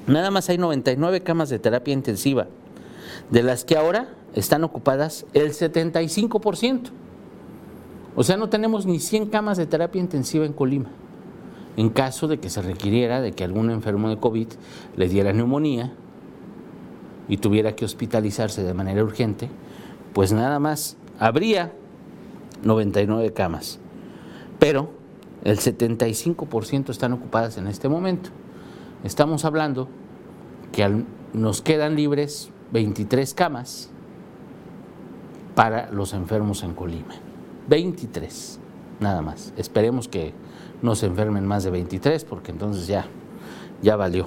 nada 0.06 0.30
más 0.30 0.48
hay 0.48 0.58
99 0.58 1.22
camas 1.22 1.48
de 1.48 1.58
terapia 1.58 1.94
intensiva, 1.94 2.46
de 3.30 3.42
las 3.42 3.64
que 3.64 3.76
ahora 3.76 4.08
están 4.34 4.64
ocupadas 4.64 5.26
el 5.32 5.52
75%. 5.52 6.90
O 8.16 8.24
sea, 8.24 8.36
no 8.36 8.48
tenemos 8.48 8.84
ni 8.84 8.98
100 8.98 9.26
camas 9.26 9.58
de 9.58 9.66
terapia 9.66 10.00
intensiva 10.00 10.44
en 10.44 10.52
Colima. 10.52 10.90
En 11.76 11.90
caso 11.90 12.26
de 12.26 12.38
que 12.38 12.50
se 12.50 12.60
requiriera 12.60 13.20
de 13.20 13.32
que 13.32 13.44
algún 13.44 13.70
enfermo 13.70 14.08
de 14.08 14.16
COVID 14.16 14.48
le 14.96 15.08
diera 15.08 15.32
neumonía 15.32 15.92
y 17.28 17.36
tuviera 17.36 17.76
que 17.76 17.84
hospitalizarse 17.84 18.64
de 18.64 18.74
manera 18.74 19.04
urgente, 19.04 19.48
pues 20.12 20.32
nada 20.32 20.58
más 20.58 20.96
habría 21.20 21.72
99 22.62 23.32
camas, 23.32 23.78
pero 24.58 24.90
el 25.44 25.58
75% 25.58 26.90
están 26.90 27.12
ocupadas 27.12 27.58
en 27.58 27.66
este 27.66 27.88
momento. 27.88 28.30
Estamos 29.04 29.44
hablando 29.44 29.88
que 30.72 31.04
nos 31.32 31.62
quedan 31.62 31.94
libres 31.94 32.50
23 32.72 33.34
camas 33.34 33.90
para 35.54 35.90
los 35.92 36.12
enfermos 36.12 36.62
en 36.62 36.74
Colima. 36.74 37.14
23, 37.68 38.58
nada 39.00 39.22
más. 39.22 39.52
Esperemos 39.56 40.08
que 40.08 40.32
no 40.82 40.94
se 40.94 41.06
enfermen 41.06 41.46
más 41.46 41.64
de 41.64 41.70
23 41.70 42.24
porque 42.24 42.50
entonces 42.50 42.86
ya, 42.86 43.06
ya 43.82 43.96
valió. 43.96 44.26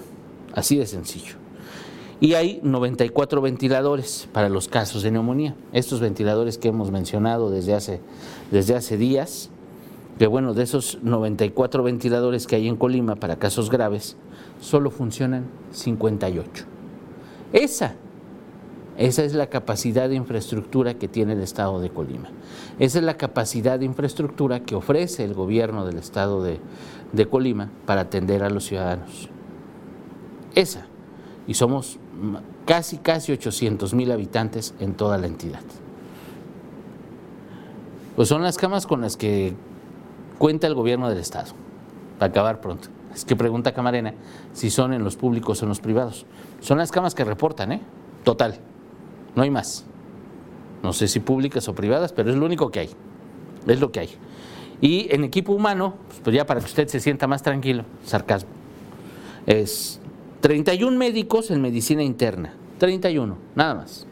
Así 0.54 0.78
de 0.78 0.86
sencillo 0.86 1.41
y 2.22 2.36
hay 2.36 2.60
94 2.62 3.42
ventiladores 3.42 4.30
para 4.32 4.48
los 4.48 4.68
casos 4.68 5.02
de 5.02 5.10
neumonía. 5.10 5.56
Estos 5.74 6.00
ventiladores 6.00 6.60
que 6.60 6.68
hemos 6.68 6.92
mencionado 6.92 7.50
desde 7.50 7.74
hace, 7.74 8.00
desde 8.52 8.76
hace 8.76 8.96
días, 8.96 9.50
que 10.20 10.28
bueno, 10.28 10.54
de 10.54 10.62
esos 10.62 11.00
94 11.02 11.82
ventiladores 11.82 12.46
que 12.46 12.56
hay 12.56 12.68
en 12.68 12.76
Colima 12.76 13.16
para 13.16 13.38
casos 13.38 13.72
graves, 13.72 14.18
solo 14.62 14.92
funcionan 14.92 15.48
58. 15.72 16.66
Esa, 17.54 17.96
esa 18.98 19.24
es 19.24 19.34
la 19.34 19.48
capacidad 19.48 20.08
de 20.08 20.14
infraestructura 20.14 20.94
que 20.94 21.08
tiene 21.08 21.34
el 21.34 21.42
Estado 21.42 21.82
de 21.82 21.90
Colima. 21.90 22.30
Esa 22.78 23.00
es 23.00 23.04
la 23.04 23.18
capacidad 23.18 23.80
de 23.80 23.86
infraestructura 23.86 24.60
que 24.60 24.76
ofrece 24.76 25.24
el 25.24 25.34
gobierno 25.34 25.88
del 25.88 25.98
Estado 25.98 26.44
de, 26.44 26.60
de 27.14 27.26
Colima 27.26 27.72
para 27.88 28.02
atender 28.02 28.44
a 28.44 28.52
los 28.52 28.66
ciudadanos. 28.66 29.28
Esa. 30.54 30.86
Y 31.48 31.56
somos 31.56 31.98
casi, 32.66 32.98
casi 32.98 33.32
800 33.32 33.94
mil 33.94 34.12
habitantes 34.12 34.74
en 34.80 34.94
toda 34.94 35.18
la 35.18 35.28
entidad. 35.28 35.62
Pues 38.16 38.28
son 38.28 38.44
las 38.44 38.58
camas 38.58 38.88
con 38.88 39.02
las 39.02 39.18
que 39.18 39.54
cuenta 40.38 40.68
el 40.68 40.76
gobierno 40.76 41.10
del 41.10 41.20
Estado, 41.20 41.54
para 42.20 42.32
acabar 42.32 42.62
pronto. 42.62 42.90
Es 43.14 43.26
que 43.26 43.36
pregunta 43.36 43.74
Camarena 43.74 44.14
si 44.54 44.70
son 44.70 44.94
en 44.94 45.04
los 45.04 45.16
públicos 45.16 45.62
o 45.62 45.66
en 45.66 45.70
los 45.70 45.80
privados. 45.80 46.26
Son 46.60 46.78
las 46.78 46.92
camas 46.92 47.16
que 47.16 47.24
reportan, 47.24 47.72
¿eh? 47.72 47.82
Total. 48.24 48.60
no 49.36 49.44
hay 49.44 49.50
más. 49.50 49.86
No 50.84 50.94
sé 50.94 51.08
si 51.08 51.20
públicas 51.20 51.68
o 51.68 51.76
privadas, 51.76 52.12
pero 52.12 52.32
es 52.32 52.36
lo 52.36 52.46
único 52.46 52.72
que 52.72 52.82
hay. 52.82 52.90
Es 53.68 53.80
lo 53.80 53.92
que 53.92 54.00
hay. 54.00 54.10
Y 54.82 55.14
en 55.14 55.24
equipo 55.24 55.54
humano, 55.54 55.94
pues 56.24 56.36
ya 56.36 56.46
para 56.46 56.60
que 56.60 56.66
usted 56.66 56.88
se 56.88 57.00
sienta 57.00 57.28
más 57.28 57.44
tranquilo, 57.44 57.86
sarcasmo, 58.04 58.50
es 59.46 60.01
31 60.42 60.98
médicos 60.98 61.52
en 61.52 61.62
medicina 61.62 62.02
interna, 62.02 62.54
31, 62.80 63.38
nada 63.56 63.76
más. 63.76 64.08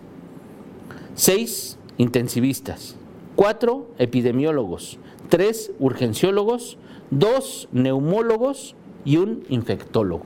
6 1.16 1.80
intensivistas, 1.98 2.96
4 3.36 3.88
epidemiólogos, 3.98 5.00
3 5.30 5.72
urgenciólogos, 5.80 6.78
2 7.10 7.70
neumólogos 7.72 8.76
y 9.06 9.18
un 9.18 9.44
infectólogo. 9.50 10.26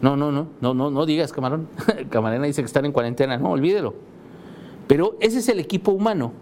No, 0.00 0.16
no, 0.16 0.30
no, 0.30 0.46
no, 0.60 0.74
no, 0.74 0.90
no 0.90 1.06
digas, 1.06 1.32
camarón. 1.32 1.68
Camarena 2.08 2.46
dice 2.46 2.62
que 2.62 2.66
están 2.66 2.84
en 2.84 2.92
cuarentena, 2.92 3.36
no, 3.36 3.50
olvídelo. 3.50 3.94
Pero 4.86 5.16
ese 5.20 5.40
es 5.40 5.48
el 5.48 5.58
equipo 5.58 5.90
humano 5.90 6.32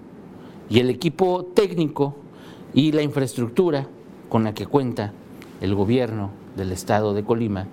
y 0.69 0.81
el 0.81 0.91
equipo 0.91 1.47
técnico 1.55 2.17
y 2.75 2.93
la 2.93 3.03
infraestructura 3.03 3.89
con 4.29 4.45
la 4.45 4.53
que 4.53 4.67
cuenta 4.67 5.13
el 5.61 5.75
gobierno 5.75 6.31
del 6.55 6.71
estado 6.71 7.15
de 7.15 7.25
Colima 7.25 7.67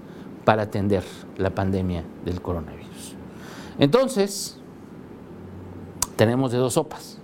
para 0.45 0.63
atender 0.63 1.03
la 1.38 1.49
pandemia 1.49 2.03
del 2.23 2.41
coronavirus. 2.41 3.15
Entonces, 3.79 4.58
tenemos 6.15 6.51
de 6.51 6.60
dos 6.60 6.73
sopas. 6.73 7.17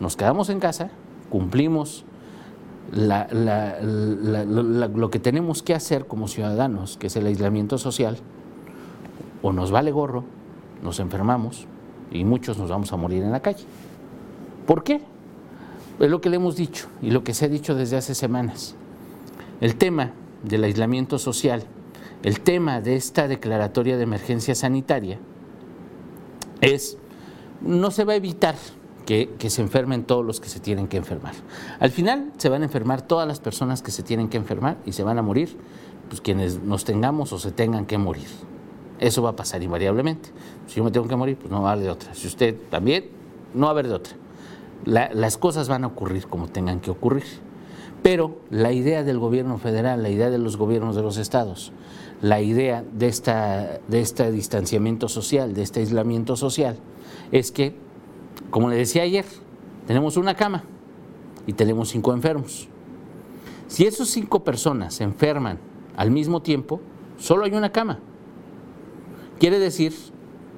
Nos 0.00 0.16
quedamos 0.16 0.48
en 0.50 0.58
casa, 0.58 0.90
cumplimos 1.30 2.04
lo 2.92 3.20
que 5.10 5.18
tenemos 5.18 5.62
que 5.62 5.74
hacer 5.74 6.06
como 6.06 6.28
ciudadanos, 6.28 6.96
que 6.96 7.08
es 7.08 7.16
el 7.16 7.26
aislamiento 7.26 7.78
social, 7.78 8.18
o 9.42 9.52
nos 9.52 9.70
vale 9.70 9.90
gorro, 9.92 10.24
nos 10.82 11.00
enfermamos 11.00 11.66
y 12.10 12.24
muchos 12.24 12.58
nos 12.58 12.70
vamos 12.70 12.92
a 12.92 12.96
morir 12.96 13.22
en 13.22 13.32
la 13.32 13.40
calle. 13.40 13.64
¿Por 14.66 14.82
qué? 14.82 15.00
Es 15.98 16.10
lo 16.10 16.20
que 16.20 16.30
le 16.30 16.36
hemos 16.36 16.56
dicho 16.56 16.88
y 17.02 17.10
lo 17.10 17.24
que 17.24 17.34
se 17.34 17.44
ha 17.44 17.48
dicho 17.48 17.74
desde 17.74 17.96
hace 17.96 18.14
semanas. 18.14 18.74
El 19.60 19.76
tema 19.76 20.12
del 20.42 20.64
aislamiento 20.64 21.18
social, 21.18 21.64
el 22.22 22.40
tema 22.40 22.80
de 22.80 22.96
esta 22.96 23.28
declaratoria 23.28 23.96
de 23.96 24.02
emergencia 24.02 24.54
sanitaria 24.54 25.18
es, 26.60 26.98
no 27.60 27.90
se 27.90 28.04
va 28.04 28.14
a 28.14 28.16
evitar 28.16 28.54
que, 29.04 29.30
se 29.48 29.62
enfermen 29.62 30.04
todos 30.04 30.24
los 30.24 30.40
que 30.40 30.48
se 30.48 30.58
tienen 30.58 30.88
que 30.88 30.96
enfermar. 30.96 31.34
Al 31.78 31.90
final 31.90 32.32
se 32.38 32.48
van 32.48 32.62
a 32.62 32.64
enfermar 32.64 33.02
todas 33.02 33.28
las 33.28 33.38
personas 33.40 33.82
que 33.82 33.90
se 33.90 34.02
tienen 34.02 34.28
que 34.28 34.36
enfermar 34.36 34.78
y 34.84 34.92
se 34.92 35.02
van 35.02 35.18
a 35.18 35.22
morir 35.22 35.56
pues, 36.08 36.20
quienes 36.20 36.62
nos 36.62 36.84
tengamos 36.84 37.32
o 37.32 37.38
se 37.38 37.52
tengan 37.52 37.86
que 37.86 37.98
morir. 37.98 38.28
Eso 38.98 39.22
va 39.22 39.30
a 39.30 39.36
pasar 39.36 39.62
invariablemente. 39.62 40.30
Si 40.66 40.76
yo 40.76 40.84
me 40.84 40.90
tengo 40.90 41.06
que 41.06 41.16
morir, 41.16 41.36
pues 41.36 41.50
no 41.50 41.62
va 41.62 41.70
a 41.70 41.72
haber 41.72 41.84
de 41.84 41.90
otra. 41.90 42.14
Si 42.14 42.26
usted 42.26 42.56
también, 42.70 43.10
no 43.54 43.66
va 43.66 43.68
a 43.68 43.72
haber 43.72 43.88
de 43.88 43.94
otra 43.94 44.16
las 44.86 45.36
cosas 45.36 45.68
van 45.68 45.84
a 45.84 45.88
ocurrir 45.88 46.26
como 46.26 46.48
tengan 46.48 46.80
que 46.80 46.90
ocurrir. 46.90 47.24
Pero 48.02 48.38
la 48.50 48.72
idea 48.72 49.02
del 49.02 49.18
gobierno 49.18 49.58
federal, 49.58 50.02
la 50.02 50.10
idea 50.10 50.30
de 50.30 50.38
los 50.38 50.56
gobiernos 50.56 50.94
de 50.94 51.02
los 51.02 51.16
estados, 51.16 51.72
la 52.22 52.40
idea 52.40 52.84
de, 52.92 53.08
esta, 53.08 53.80
de 53.88 54.00
este 54.00 54.30
distanciamiento 54.30 55.08
social, 55.08 55.54
de 55.54 55.62
este 55.62 55.80
aislamiento 55.80 56.36
social, 56.36 56.76
es 57.32 57.50
que, 57.52 57.74
como 58.50 58.70
le 58.70 58.76
decía 58.76 59.02
ayer, 59.02 59.24
tenemos 59.86 60.16
una 60.16 60.34
cama 60.34 60.64
y 61.46 61.52
tenemos 61.52 61.88
cinco 61.88 62.12
enfermos. 62.12 62.68
Si 63.68 63.84
esos 63.84 64.08
cinco 64.08 64.44
personas 64.44 64.94
se 64.94 65.04
enferman 65.04 65.58
al 65.96 66.10
mismo 66.10 66.42
tiempo, 66.42 66.80
solo 67.18 67.44
hay 67.44 67.52
una 67.52 67.72
cama. 67.72 67.98
Quiere 69.38 69.58
decir 69.58 69.92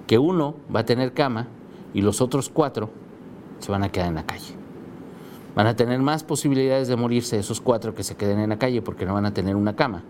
que 0.06 0.18
uno 0.18 0.54
va 0.74 0.80
a 0.80 0.84
tener 0.84 1.12
cama 1.12 1.48
y 1.94 2.02
los 2.02 2.20
otros 2.20 2.48
cuatro 2.48 2.90
se 3.58 3.72
van 3.72 3.82
a 3.82 3.90
quedar 3.90 4.08
en 4.08 4.14
la 4.16 4.26
calle. 4.26 4.57
Van 5.58 5.66
a 5.66 5.74
tener 5.74 5.98
más 5.98 6.22
posibilidades 6.22 6.86
de 6.86 6.94
morirse 6.94 7.36
esos 7.36 7.60
cuatro 7.60 7.92
que 7.92 8.04
se 8.04 8.14
queden 8.14 8.38
en 8.38 8.50
la 8.50 8.60
calle 8.60 8.80
porque 8.80 9.04
no 9.04 9.14
van 9.14 9.26
a 9.26 9.34
tener 9.34 9.56
una 9.56 9.74
cama, 9.74 10.04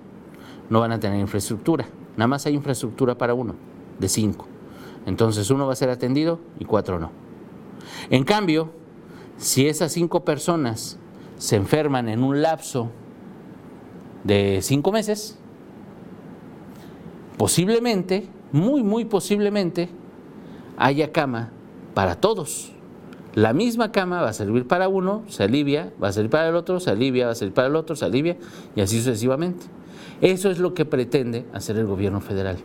no 0.68 0.80
van 0.80 0.92
a 0.92 1.00
tener 1.00 1.18
infraestructura. 1.18 1.86
Nada 2.18 2.28
más 2.28 2.44
hay 2.44 2.52
infraestructura 2.52 3.16
para 3.16 3.32
uno, 3.32 3.54
de 3.98 4.10
cinco. 4.10 4.46
Entonces 5.06 5.48
uno 5.48 5.66
va 5.66 5.72
a 5.72 5.76
ser 5.76 5.88
atendido 5.88 6.38
y 6.58 6.66
cuatro 6.66 6.98
no. 6.98 7.12
En 8.10 8.24
cambio, 8.24 8.68
si 9.38 9.66
esas 9.66 9.90
cinco 9.90 10.22
personas 10.22 10.98
se 11.38 11.56
enferman 11.56 12.10
en 12.10 12.24
un 12.24 12.42
lapso 12.42 12.90
de 14.24 14.58
cinco 14.60 14.92
meses, 14.92 15.38
posiblemente, 17.38 18.28
muy, 18.52 18.82
muy 18.82 19.06
posiblemente, 19.06 19.88
haya 20.76 21.10
cama 21.10 21.52
para 21.94 22.16
todos. 22.16 22.74
La 23.38 23.52
misma 23.52 23.92
cama 23.92 24.20
va 24.20 24.30
a 24.30 24.32
servir 24.32 24.66
para 24.66 24.88
uno, 24.88 25.22
se 25.28 25.44
alivia, 25.44 25.92
va 26.02 26.08
a 26.08 26.12
servir 26.12 26.28
para 26.28 26.48
el 26.48 26.56
otro, 26.56 26.80
se 26.80 26.90
alivia, 26.90 27.26
va 27.26 27.30
a 27.30 27.34
servir 27.36 27.54
para 27.54 27.68
el 27.68 27.76
otro, 27.76 27.94
se 27.94 28.04
alivia 28.04 28.36
y 28.74 28.80
así 28.80 28.98
sucesivamente. 28.98 29.64
Eso 30.20 30.50
es 30.50 30.58
lo 30.58 30.74
que 30.74 30.84
pretende 30.84 31.46
hacer 31.52 31.76
el 31.76 31.86
gobierno 31.86 32.20
federal. 32.20 32.56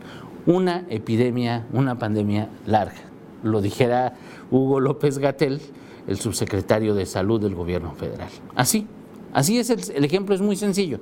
Una 0.46 0.84
epidemia, 0.88 1.64
una 1.72 1.96
pandemia 1.96 2.48
larga. 2.66 3.02
Lo 3.44 3.60
dijera 3.60 4.14
Hugo 4.50 4.80
López 4.80 5.18
Gatel, 5.18 5.60
el 6.08 6.18
subsecretario 6.18 6.96
de 6.96 7.06
Salud 7.06 7.40
del 7.40 7.54
gobierno 7.54 7.92
federal. 7.92 8.30
Así, 8.56 8.88
así 9.32 9.60
es, 9.60 9.70
el, 9.70 9.78
el 9.94 10.04
ejemplo 10.04 10.34
es 10.34 10.40
muy 10.40 10.56
sencillo. 10.56 10.98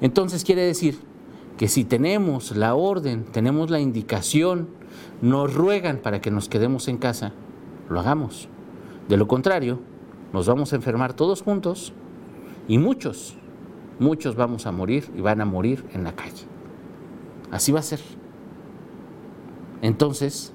Entonces 0.00 0.44
quiere 0.44 0.62
decir 0.62 0.96
que 1.58 1.66
si 1.66 1.82
tenemos 1.82 2.54
la 2.54 2.76
orden, 2.76 3.24
tenemos 3.24 3.68
la 3.68 3.80
indicación, 3.80 4.68
nos 5.22 5.52
ruegan 5.52 5.96
para 5.96 6.20
que 6.20 6.30
nos 6.30 6.48
quedemos 6.48 6.86
en 6.86 6.98
casa, 6.98 7.32
lo 7.90 7.98
hagamos. 7.98 8.48
De 9.12 9.18
lo 9.18 9.28
contrario, 9.28 9.78
nos 10.32 10.46
vamos 10.46 10.72
a 10.72 10.76
enfermar 10.76 11.12
todos 11.12 11.42
juntos 11.42 11.92
y 12.66 12.78
muchos, 12.78 13.36
muchos 13.98 14.36
vamos 14.36 14.64
a 14.64 14.72
morir 14.72 15.10
y 15.14 15.20
van 15.20 15.42
a 15.42 15.44
morir 15.44 15.84
en 15.92 16.02
la 16.02 16.16
calle. 16.16 16.46
Así 17.50 17.72
va 17.72 17.80
a 17.80 17.82
ser. 17.82 18.00
Entonces, 19.82 20.54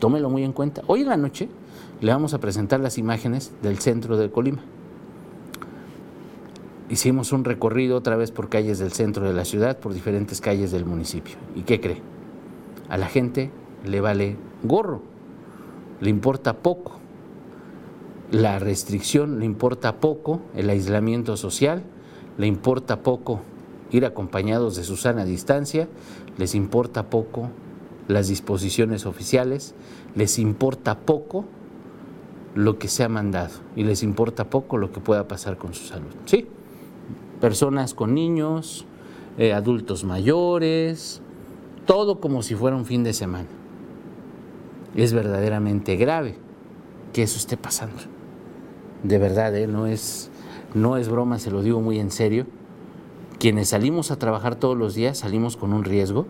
tómelo 0.00 0.30
muy 0.30 0.42
en 0.42 0.52
cuenta. 0.52 0.82
Hoy 0.88 1.02
en 1.02 1.10
la 1.10 1.16
noche 1.16 1.48
le 2.00 2.10
vamos 2.10 2.34
a 2.34 2.40
presentar 2.40 2.80
las 2.80 2.98
imágenes 2.98 3.52
del 3.62 3.78
centro 3.78 4.16
de 4.16 4.32
Colima. 4.32 4.62
Hicimos 6.90 7.30
un 7.30 7.44
recorrido 7.44 7.96
otra 7.96 8.16
vez 8.16 8.32
por 8.32 8.48
calles 8.48 8.80
del 8.80 8.90
centro 8.90 9.28
de 9.28 9.32
la 9.32 9.44
ciudad, 9.44 9.78
por 9.78 9.94
diferentes 9.94 10.40
calles 10.40 10.72
del 10.72 10.86
municipio. 10.86 11.36
¿Y 11.54 11.62
qué 11.62 11.80
cree? 11.80 12.02
A 12.88 12.98
la 12.98 13.06
gente 13.06 13.52
le 13.84 14.00
vale 14.00 14.36
gorro, 14.64 15.02
le 16.00 16.10
importa 16.10 16.54
poco 16.54 17.01
la 18.32 18.58
restricción 18.58 19.40
le 19.40 19.44
importa 19.44 20.00
poco, 20.00 20.40
el 20.56 20.70
aislamiento 20.70 21.36
social, 21.36 21.82
le 22.38 22.46
importa 22.46 23.02
poco 23.02 23.42
ir 23.90 24.06
acompañados 24.06 24.74
de 24.74 24.84
su 24.84 24.96
sana 24.96 25.26
distancia, 25.26 25.86
les 26.38 26.54
importa 26.54 27.10
poco 27.10 27.50
las 28.08 28.28
disposiciones 28.28 29.04
oficiales, 29.04 29.74
les 30.14 30.38
importa 30.38 30.98
poco 31.00 31.44
lo 32.54 32.78
que 32.78 32.88
se 32.88 33.04
ha 33.04 33.08
mandado 33.10 33.52
y 33.76 33.84
les 33.84 34.02
importa 34.02 34.48
poco 34.48 34.78
lo 34.78 34.92
que 34.92 35.00
pueda 35.00 35.28
pasar 35.28 35.58
con 35.58 35.74
su 35.74 35.84
salud. 35.84 36.12
¿Sí? 36.24 36.46
Personas 37.38 37.92
con 37.92 38.14
niños, 38.14 38.86
eh, 39.36 39.52
adultos 39.52 40.04
mayores, 40.04 41.20
todo 41.84 42.18
como 42.18 42.40
si 42.40 42.54
fuera 42.54 42.76
un 42.76 42.86
fin 42.86 43.04
de 43.04 43.12
semana. 43.12 43.48
Es 44.96 45.12
verdaderamente 45.12 45.96
grave 45.96 46.36
que 47.12 47.24
eso 47.24 47.36
esté 47.36 47.58
pasando 47.58 48.11
de 49.02 49.18
verdad, 49.18 49.54
¿eh? 49.56 49.66
no, 49.66 49.86
es, 49.86 50.30
no 50.74 50.96
es 50.96 51.08
broma, 51.08 51.38
se 51.38 51.50
lo 51.50 51.62
digo 51.62 51.80
muy 51.80 51.98
en 51.98 52.10
serio. 52.10 52.46
Quienes 53.38 53.70
salimos 53.70 54.10
a 54.10 54.18
trabajar 54.18 54.56
todos 54.56 54.76
los 54.76 54.94
días 54.94 55.18
salimos 55.18 55.56
con 55.56 55.72
un 55.72 55.84
riesgo. 55.84 56.26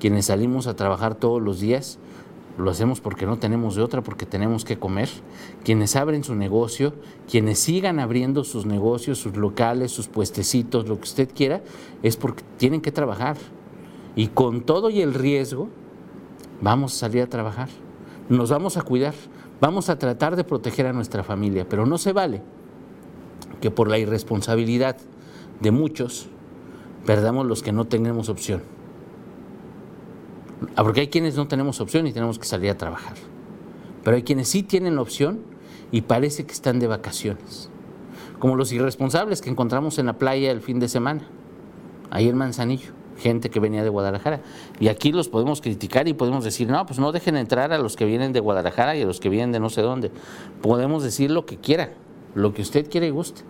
Quienes 0.00 0.26
salimos 0.26 0.66
a 0.66 0.74
trabajar 0.74 1.14
todos 1.14 1.40
los 1.40 1.60
días 1.60 1.98
lo 2.56 2.70
hacemos 2.70 3.00
porque 3.00 3.26
no 3.26 3.38
tenemos 3.38 3.74
de 3.74 3.82
otra, 3.82 4.02
porque 4.02 4.26
tenemos 4.26 4.64
que 4.64 4.78
comer. 4.78 5.08
Quienes 5.64 5.96
abren 5.96 6.22
su 6.22 6.34
negocio, 6.36 6.94
quienes 7.28 7.58
sigan 7.58 7.98
abriendo 7.98 8.44
sus 8.44 8.64
negocios, 8.64 9.18
sus 9.18 9.36
locales, 9.36 9.90
sus 9.90 10.06
puestecitos, 10.06 10.88
lo 10.88 10.96
que 10.96 11.02
usted 11.02 11.28
quiera, 11.34 11.62
es 12.02 12.16
porque 12.16 12.44
tienen 12.56 12.80
que 12.80 12.92
trabajar. 12.92 13.36
Y 14.14 14.28
con 14.28 14.60
todo 14.60 14.88
y 14.90 15.00
el 15.00 15.14
riesgo, 15.14 15.68
vamos 16.60 16.94
a 16.94 16.98
salir 16.98 17.22
a 17.22 17.26
trabajar. 17.26 17.68
Nos 18.28 18.50
vamos 18.50 18.76
a 18.76 18.82
cuidar. 18.82 19.14
Vamos 19.64 19.88
a 19.88 19.98
tratar 19.98 20.36
de 20.36 20.44
proteger 20.44 20.86
a 20.86 20.92
nuestra 20.92 21.24
familia, 21.24 21.66
pero 21.66 21.86
no 21.86 21.96
se 21.96 22.12
vale 22.12 22.42
que 23.62 23.70
por 23.70 23.88
la 23.88 23.96
irresponsabilidad 23.96 24.98
de 25.58 25.70
muchos 25.70 26.28
perdamos 27.06 27.46
los 27.46 27.62
que 27.62 27.72
no 27.72 27.86
tenemos 27.86 28.28
opción. 28.28 28.62
Ah, 30.76 30.82
porque 30.82 31.00
hay 31.00 31.08
quienes 31.08 31.36
no 31.36 31.48
tenemos 31.48 31.80
opción 31.80 32.06
y 32.06 32.12
tenemos 32.12 32.38
que 32.38 32.44
salir 32.44 32.68
a 32.68 32.76
trabajar. 32.76 33.14
Pero 34.04 34.16
hay 34.16 34.22
quienes 34.22 34.48
sí 34.48 34.62
tienen 34.62 34.98
opción 34.98 35.40
y 35.90 36.02
parece 36.02 36.44
que 36.44 36.52
están 36.52 36.78
de 36.78 36.86
vacaciones. 36.86 37.70
Como 38.40 38.56
los 38.56 38.70
irresponsables 38.70 39.40
que 39.40 39.48
encontramos 39.48 39.98
en 39.98 40.04
la 40.04 40.18
playa 40.18 40.50
el 40.50 40.60
fin 40.60 40.78
de 40.78 40.88
semana, 40.88 41.22
ahí 42.10 42.28
en 42.28 42.36
Manzanillo. 42.36 43.03
Gente 43.16 43.50
que 43.50 43.60
venía 43.60 43.82
de 43.82 43.88
Guadalajara. 43.88 44.40
Y 44.80 44.88
aquí 44.88 45.12
los 45.12 45.28
podemos 45.28 45.60
criticar 45.60 46.08
y 46.08 46.14
podemos 46.14 46.44
decir, 46.44 46.68
no, 46.68 46.84
pues 46.86 46.98
no 46.98 47.12
dejen 47.12 47.36
entrar 47.36 47.72
a 47.72 47.78
los 47.78 47.96
que 47.96 48.04
vienen 48.04 48.32
de 48.32 48.40
Guadalajara 48.40 48.96
y 48.96 49.02
a 49.02 49.06
los 49.06 49.20
que 49.20 49.28
vienen 49.28 49.52
de 49.52 49.60
no 49.60 49.70
sé 49.70 49.82
dónde. 49.82 50.10
Podemos 50.62 51.02
decir 51.02 51.30
lo 51.30 51.46
que 51.46 51.56
quiera, 51.56 51.92
lo 52.34 52.52
que 52.54 52.62
usted 52.62 52.90
quiera 52.90 53.06
y 53.06 53.10
guste. 53.10 53.42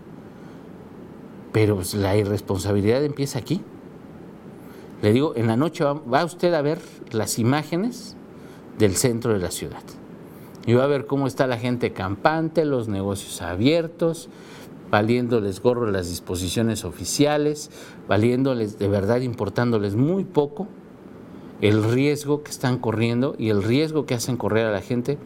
Pero 1.53 1.77
pues, 1.77 1.95
la 1.95 2.17
irresponsabilidad 2.17 3.05
empieza 3.05 3.39
aquí. 3.39 3.63
Le 5.03 5.13
digo, 5.13 5.35
en 5.37 5.47
la 5.47 5.57
noche 5.57 5.85
va, 5.85 6.25
usted 6.25 6.53
a 6.55 6.63
ver 6.63 6.81
las 7.13 7.39
imágenes 7.39 8.17
del 8.79 8.97
centro 8.97 9.35
de 9.35 9.39
la 9.39 9.51
ciudad. 9.51 9.83
Y 10.67 10.73
va 10.73 10.85
a 10.85 10.87
ver 10.89 11.07
cómo 11.07 11.27
está 11.27 11.47
la 11.47 11.59
gente 11.59 11.93
campante, 11.93 12.65
los 12.65 12.89
negocios 12.89 13.43
abiertos, 13.43 14.31
valiéndoles 14.95 15.61
gorro 15.61 15.91
las 15.91 16.09
disposiciones 16.09 16.85
oficiales, 16.85 17.69
valiéndoles 18.07 18.79
de 18.79 18.87
verdad, 18.87 19.23
importándoles 19.23 19.97
muy 19.97 20.23
poco 20.23 20.69
el 21.61 21.83
riesgo 21.83 22.45
que 22.45 22.53
están 22.53 22.79
corriendo 22.79 23.35
y 23.37 23.49
el 23.49 23.65
riesgo 23.65 24.07
que 24.07 24.15
hacen 24.15 24.37
correr 24.37 24.67
a 24.67 24.71
la 24.71 24.83
gente 24.83 25.19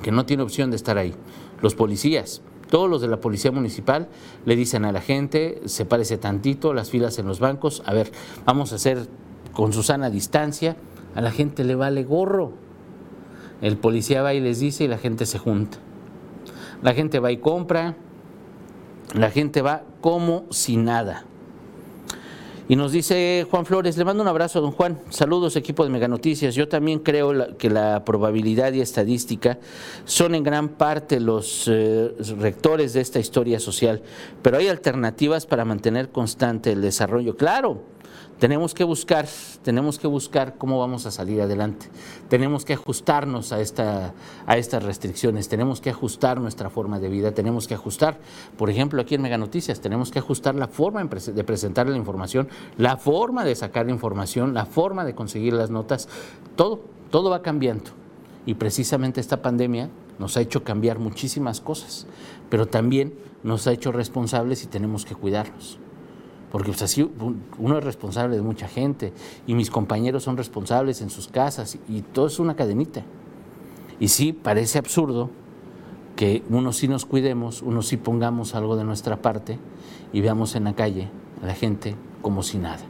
que 0.00 0.12
no 0.12 0.24
tiene 0.24 0.44
opción 0.44 0.70
de 0.70 0.76
estar 0.76 0.96
ahí. 0.96 1.12
Los 1.60 1.74
policías, 1.74 2.40
todos 2.70 2.88
los 2.88 3.02
de 3.02 3.08
la 3.08 3.20
policía 3.20 3.52
municipal 3.52 4.08
le 4.46 4.56
dicen 4.56 4.86
a 4.86 4.92
la 4.92 5.02
gente, 5.02 5.60
sepárese 5.66 6.16
tantito, 6.16 6.72
las 6.72 6.88
filas 6.88 7.18
en 7.18 7.26
los 7.26 7.40
bancos, 7.40 7.82
a 7.84 7.92
ver, 7.92 8.10
vamos 8.46 8.72
a 8.72 8.76
hacer 8.76 9.08
con 9.52 9.74
Susana 9.74 10.08
distancia, 10.08 10.78
a 11.14 11.20
la 11.20 11.32
gente 11.32 11.64
le 11.64 11.74
vale 11.74 12.02
gorro. 12.02 12.54
El 13.60 13.76
policía 13.76 14.22
va 14.22 14.32
y 14.32 14.40
les 14.40 14.58
dice 14.58 14.84
y 14.84 14.88
la 14.88 14.96
gente 14.96 15.26
se 15.26 15.38
junta. 15.38 15.76
La 16.80 16.94
gente 16.94 17.18
va 17.18 17.30
y 17.30 17.36
compra, 17.36 17.96
la 19.14 19.30
gente 19.30 19.62
va 19.62 19.82
como 20.00 20.44
si 20.50 20.76
nada. 20.76 21.24
Y 22.70 22.76
nos 22.76 22.92
dice 22.92 23.46
Juan 23.50 23.64
Flores, 23.64 23.96
le 23.96 24.04
mando 24.04 24.22
un 24.22 24.28
abrazo, 24.28 24.60
don 24.60 24.72
Juan. 24.72 24.98
Saludos, 25.08 25.56
equipo 25.56 25.84
de 25.84 25.90
Mega 25.90 26.06
Noticias. 26.06 26.54
Yo 26.54 26.68
también 26.68 26.98
creo 26.98 27.56
que 27.56 27.70
la 27.70 28.04
probabilidad 28.04 28.74
y 28.74 28.82
estadística 28.82 29.58
son 30.04 30.34
en 30.34 30.42
gran 30.42 30.68
parte 30.68 31.18
los 31.18 31.66
eh, 31.66 32.14
rectores 32.36 32.92
de 32.92 33.00
esta 33.00 33.20
historia 33.20 33.58
social, 33.58 34.02
pero 34.42 34.58
hay 34.58 34.68
alternativas 34.68 35.46
para 35.46 35.64
mantener 35.64 36.10
constante 36.10 36.72
el 36.72 36.82
desarrollo. 36.82 37.38
Claro, 37.38 37.84
tenemos 38.38 38.72
que 38.72 38.84
buscar, 38.84 39.26
tenemos 39.62 39.98
que 39.98 40.06
buscar 40.06 40.54
cómo 40.56 40.78
vamos 40.78 41.06
a 41.06 41.10
salir 41.10 41.40
adelante. 41.40 41.86
Tenemos 42.28 42.64
que 42.64 42.74
ajustarnos 42.74 43.52
a, 43.52 43.60
esta, 43.60 44.14
a 44.46 44.56
estas 44.56 44.82
restricciones, 44.84 45.48
tenemos 45.48 45.80
que 45.80 45.90
ajustar 45.90 46.40
nuestra 46.40 46.70
forma 46.70 47.00
de 47.00 47.08
vida, 47.08 47.32
tenemos 47.32 47.66
que 47.66 47.74
ajustar, 47.74 48.18
por 48.56 48.70
ejemplo, 48.70 49.02
aquí 49.02 49.16
en 49.16 49.22
Mega 49.22 49.38
Noticias, 49.38 49.80
tenemos 49.80 50.10
que 50.10 50.20
ajustar 50.20 50.54
la 50.54 50.68
forma 50.68 51.02
de 51.04 51.44
presentar 51.44 51.88
la 51.88 51.96
información, 51.96 52.48
la 52.76 52.96
forma 52.96 53.44
de 53.44 53.56
sacar 53.56 53.86
la 53.86 53.92
información, 53.92 54.54
la 54.54 54.66
forma 54.66 55.04
de 55.04 55.14
conseguir 55.14 55.52
las 55.52 55.70
notas, 55.70 56.08
todo, 56.54 56.80
todo 57.10 57.30
va 57.30 57.42
cambiando. 57.42 57.90
Y 58.46 58.54
precisamente 58.54 59.20
esta 59.20 59.42
pandemia 59.42 59.90
nos 60.18 60.36
ha 60.36 60.40
hecho 60.40 60.62
cambiar 60.62 61.00
muchísimas 61.00 61.60
cosas, 61.60 62.06
pero 62.48 62.66
también 62.66 63.14
nos 63.42 63.66
ha 63.66 63.72
hecho 63.72 63.90
responsables 63.92 64.62
y 64.62 64.68
tenemos 64.68 65.04
que 65.04 65.14
cuidarnos 65.14 65.78
porque 66.50 66.70
pues 66.70 66.82
así 66.82 67.08
uno 67.58 67.78
es 67.78 67.84
responsable 67.84 68.36
de 68.36 68.42
mucha 68.42 68.68
gente 68.68 69.12
y 69.46 69.54
mis 69.54 69.70
compañeros 69.70 70.22
son 70.22 70.36
responsables 70.36 71.02
en 71.02 71.10
sus 71.10 71.28
casas 71.28 71.78
y 71.88 72.02
todo 72.02 72.26
es 72.26 72.38
una 72.38 72.56
cadenita. 72.56 73.02
Y 74.00 74.08
sí, 74.08 74.32
parece 74.32 74.78
absurdo 74.78 75.30
que 76.16 76.42
unos 76.48 76.76
sí 76.76 76.88
nos 76.88 77.04
cuidemos, 77.04 77.62
unos 77.62 77.88
sí 77.88 77.96
pongamos 77.96 78.54
algo 78.54 78.76
de 78.76 78.84
nuestra 78.84 79.20
parte 79.22 79.58
y 80.12 80.20
veamos 80.20 80.54
en 80.56 80.64
la 80.64 80.74
calle 80.74 81.08
a 81.42 81.46
la 81.46 81.54
gente 81.54 81.94
como 82.22 82.42
si 82.42 82.58
nada. 82.58 82.80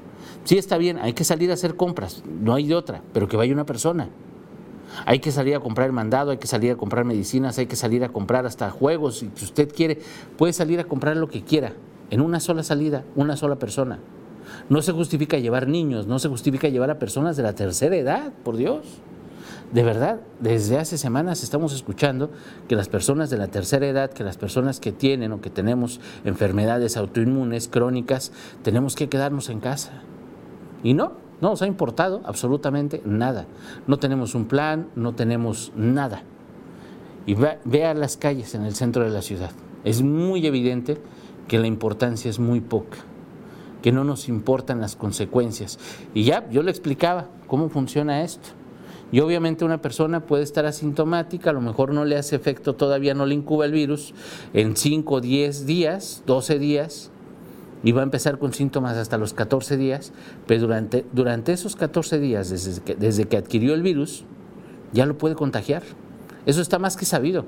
Sí 0.45 0.57
está 0.57 0.79
bien, 0.79 0.99
hay 0.99 1.13
que 1.13 1.25
salir 1.25 1.51
a 1.51 1.55
hacer 1.55 1.77
compras, 1.77 2.23
no 2.27 2.55
hay 2.55 2.67
de 2.67 2.75
otra, 2.75 3.03
pero 3.13 3.29
que 3.29 3.37
vaya 3.37 3.53
una 3.53 3.67
persona. 3.67 4.09
Hay 5.05 5.19
que 5.19 5.31
salir 5.31 5.55
a 5.55 5.61
comprar 5.61 5.87
el 5.87 5.93
mandado, 5.93 6.31
hay 6.31 6.39
que 6.39 6.47
salir 6.47 6.73
a 6.73 6.77
comprar 6.77 7.05
medicinas, 7.05 7.59
hay 7.59 7.67
que 7.67 7.77
salir 7.77 8.03
a 8.05 8.09
comprar 8.09 8.47
hasta 8.47 8.71
juegos. 8.71 9.19
Si 9.19 9.45
usted 9.45 9.71
quiere, 9.75 10.01
puede 10.39 10.55
salir 10.55 10.81
a 10.81 10.85
comprar 10.85 11.17
lo 11.17 11.29
que 11.29 11.43
quiera, 11.43 11.75
en 12.11 12.21
una 12.21 12.41
sola 12.41 12.63
salida, 12.63 13.05
una 13.17 13.37
sola 13.37 13.57
persona. 13.57 13.99
No 14.69 14.83
se 14.83 14.93
justifica 14.93 15.39
llevar 15.39 15.69
niños, 15.69 16.07
no 16.07 16.19
se 16.19 16.29
justifica 16.29 16.69
llevar 16.69 16.91
a 16.91 16.99
personas 16.99 17.37
de 17.37 17.43
la 17.43 17.55
tercera 17.55 17.97
edad, 17.97 18.33
por 18.45 18.57
Dios. 18.57 18.85
De 19.73 19.83
verdad, 19.83 20.21
desde 20.41 20.79
hace 20.79 20.97
semanas 20.97 21.43
estamos 21.43 21.75
escuchando 21.75 22.31
que 22.69 22.77
las 22.77 22.89
personas 22.89 23.29
de 23.29 23.37
la 23.37 23.49
tercera 23.49 23.87
edad, 23.87 24.11
que 24.11 24.25
las 24.25 24.39
personas 24.39 24.81
que 24.81 24.93
tienen 24.93 25.33
o 25.33 25.43
que 25.43 25.51
tenemos 25.51 26.01
enfermedades 26.25 26.97
autoinmunes 26.97 27.69
crónicas, 27.69 28.33
tenemos 28.63 28.95
que 28.95 29.11
quedarnos 29.11 29.51
en 29.51 29.61
casa. 29.61 30.03
Y 30.83 30.95
no, 30.95 31.13
no 31.43 31.51
nos 31.51 31.63
ha 31.63 31.67
importado 31.67 32.23
absolutamente 32.25 33.03
nada. 33.05 33.47
No 33.87 33.99
tenemos 33.99 34.35
un 34.35 34.47
plan, 34.47 34.89
no 34.97 35.15
tenemos 35.15 35.73
nada. 35.77 36.23
Y 37.27 37.35
vea 37.35 37.93
las 37.93 38.17
calles 38.17 38.55
en 38.55 38.65
el 38.65 38.75
centro 38.75 39.05
de 39.05 39.11
la 39.11 39.21
ciudad. 39.21 39.51
Es 39.85 40.03
muy 40.03 40.47
evidente 40.47 40.99
que 41.49 41.59
la 41.59 41.67
importancia 41.67 42.31
es 42.31 42.39
muy 42.39 42.61
poca, 42.61 42.99
que 43.83 43.91
no 43.91 44.05
nos 44.05 44.29
importan 44.29 44.81
las 44.81 44.95
consecuencias. 44.95 45.79
Y 46.15 46.25
ya, 46.25 46.49
yo 46.51 46.63
le 46.63 46.71
explicaba 46.71 47.29
cómo 47.47 47.71
funciona 47.71 48.23
esto. 48.23 48.51
Y 49.11 49.21
obviamente 49.21 49.65
una 49.65 49.81
persona 49.81 50.27
puede 50.27 50.43
estar 50.43 50.67
asintomática, 50.67 51.51
a 51.51 51.55
lo 51.55 51.63
mejor 51.63 51.95
no 51.95 52.05
le 52.05 52.17
hace 52.17 52.37
efecto, 52.37 52.75
todavía 52.75 53.15
no 53.15 53.25
le 53.25 53.35
incuba 53.35 53.65
el 53.65 53.73
virus, 53.73 54.13
en 54.53 54.77
5, 54.77 55.23
10 55.23 55.65
días, 55.65 56.23
12 56.27 56.59
días, 56.59 57.11
y 57.83 57.93
va 57.93 58.03
a 58.03 58.05
empezar 58.05 58.39
con 58.39 58.53
síntomas 58.53 58.99
hasta 58.99 59.17
los 59.17 59.33
14 59.33 59.79
días, 59.79 60.13
pero 60.47 60.61
durante, 60.61 61.07
durante 61.13 61.53
esos 61.53 61.75
14 61.75 62.19
días, 62.19 62.51
desde 62.51 62.83
que, 62.83 62.97
desde 62.97 63.25
que 63.25 63.39
adquirió 63.39 63.73
el 63.73 63.83
virus, 63.83 64.25
ya 64.93 65.07
lo 65.07 65.17
puede 65.17 65.37
contagiar. 65.37 65.83
Eso 66.45 66.61
está 66.61 66.79
más 66.79 66.97
que 66.97 67.07
sabido 67.07 67.47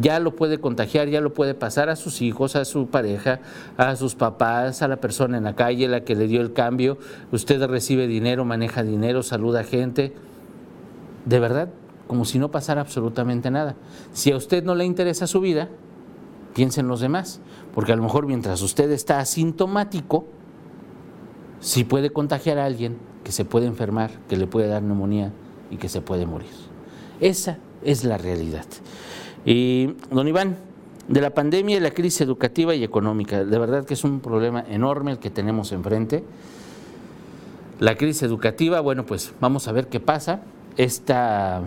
ya 0.00 0.18
lo 0.20 0.34
puede 0.34 0.58
contagiar, 0.58 1.08
ya 1.08 1.20
lo 1.20 1.32
puede 1.34 1.54
pasar 1.54 1.88
a 1.88 1.96
sus 1.96 2.22
hijos, 2.22 2.56
a 2.56 2.64
su 2.64 2.88
pareja, 2.88 3.40
a 3.76 3.96
sus 3.96 4.14
papás, 4.14 4.82
a 4.82 4.88
la 4.88 4.96
persona 4.96 5.38
en 5.38 5.44
la 5.44 5.54
calle, 5.54 5.88
la 5.88 6.04
que 6.04 6.14
le 6.14 6.26
dio 6.26 6.40
el 6.40 6.52
cambio. 6.52 6.98
Usted 7.32 7.64
recibe 7.66 8.06
dinero, 8.06 8.44
maneja 8.44 8.82
dinero, 8.82 9.22
saluda 9.22 9.60
a 9.60 9.64
gente. 9.64 10.14
De 11.24 11.38
verdad, 11.38 11.68
como 12.06 12.24
si 12.24 12.38
no 12.38 12.50
pasara 12.50 12.80
absolutamente 12.80 13.50
nada. 13.50 13.76
Si 14.12 14.32
a 14.32 14.36
usted 14.36 14.64
no 14.64 14.74
le 14.74 14.84
interesa 14.84 15.26
su 15.26 15.40
vida, 15.40 15.68
piense 16.54 16.80
en 16.80 16.88
los 16.88 17.00
demás, 17.00 17.40
porque 17.74 17.92
a 17.92 17.96
lo 17.96 18.02
mejor 18.02 18.26
mientras 18.26 18.62
usted 18.62 18.90
está 18.90 19.18
asintomático, 19.18 20.26
sí 21.60 21.84
puede 21.84 22.10
contagiar 22.10 22.58
a 22.58 22.66
alguien 22.66 22.98
que 23.24 23.32
se 23.32 23.44
puede 23.44 23.66
enfermar, 23.66 24.10
que 24.28 24.36
le 24.36 24.46
puede 24.46 24.68
dar 24.68 24.82
neumonía 24.82 25.32
y 25.70 25.76
que 25.76 25.88
se 25.88 26.00
puede 26.00 26.26
morir. 26.26 26.50
Esa 27.20 27.58
es 27.82 28.04
la 28.04 28.18
realidad. 28.18 28.66
Y, 29.44 29.94
don 30.10 30.26
Iván, 30.26 30.56
de 31.08 31.20
la 31.20 31.30
pandemia 31.30 31.76
y 31.76 31.80
la 31.80 31.90
crisis 31.90 32.22
educativa 32.22 32.74
y 32.74 32.82
económica, 32.82 33.44
de 33.44 33.58
verdad 33.58 33.84
que 33.84 33.94
es 33.94 34.04
un 34.04 34.20
problema 34.20 34.64
enorme 34.68 35.12
el 35.12 35.18
que 35.18 35.30
tenemos 35.30 35.72
enfrente. 35.72 36.24
La 37.78 37.96
crisis 37.96 38.22
educativa, 38.22 38.80
bueno, 38.80 39.04
pues 39.04 39.34
vamos 39.40 39.68
a 39.68 39.72
ver 39.72 39.88
qué 39.88 40.00
pasa. 40.00 40.40
Esta, 40.76 41.62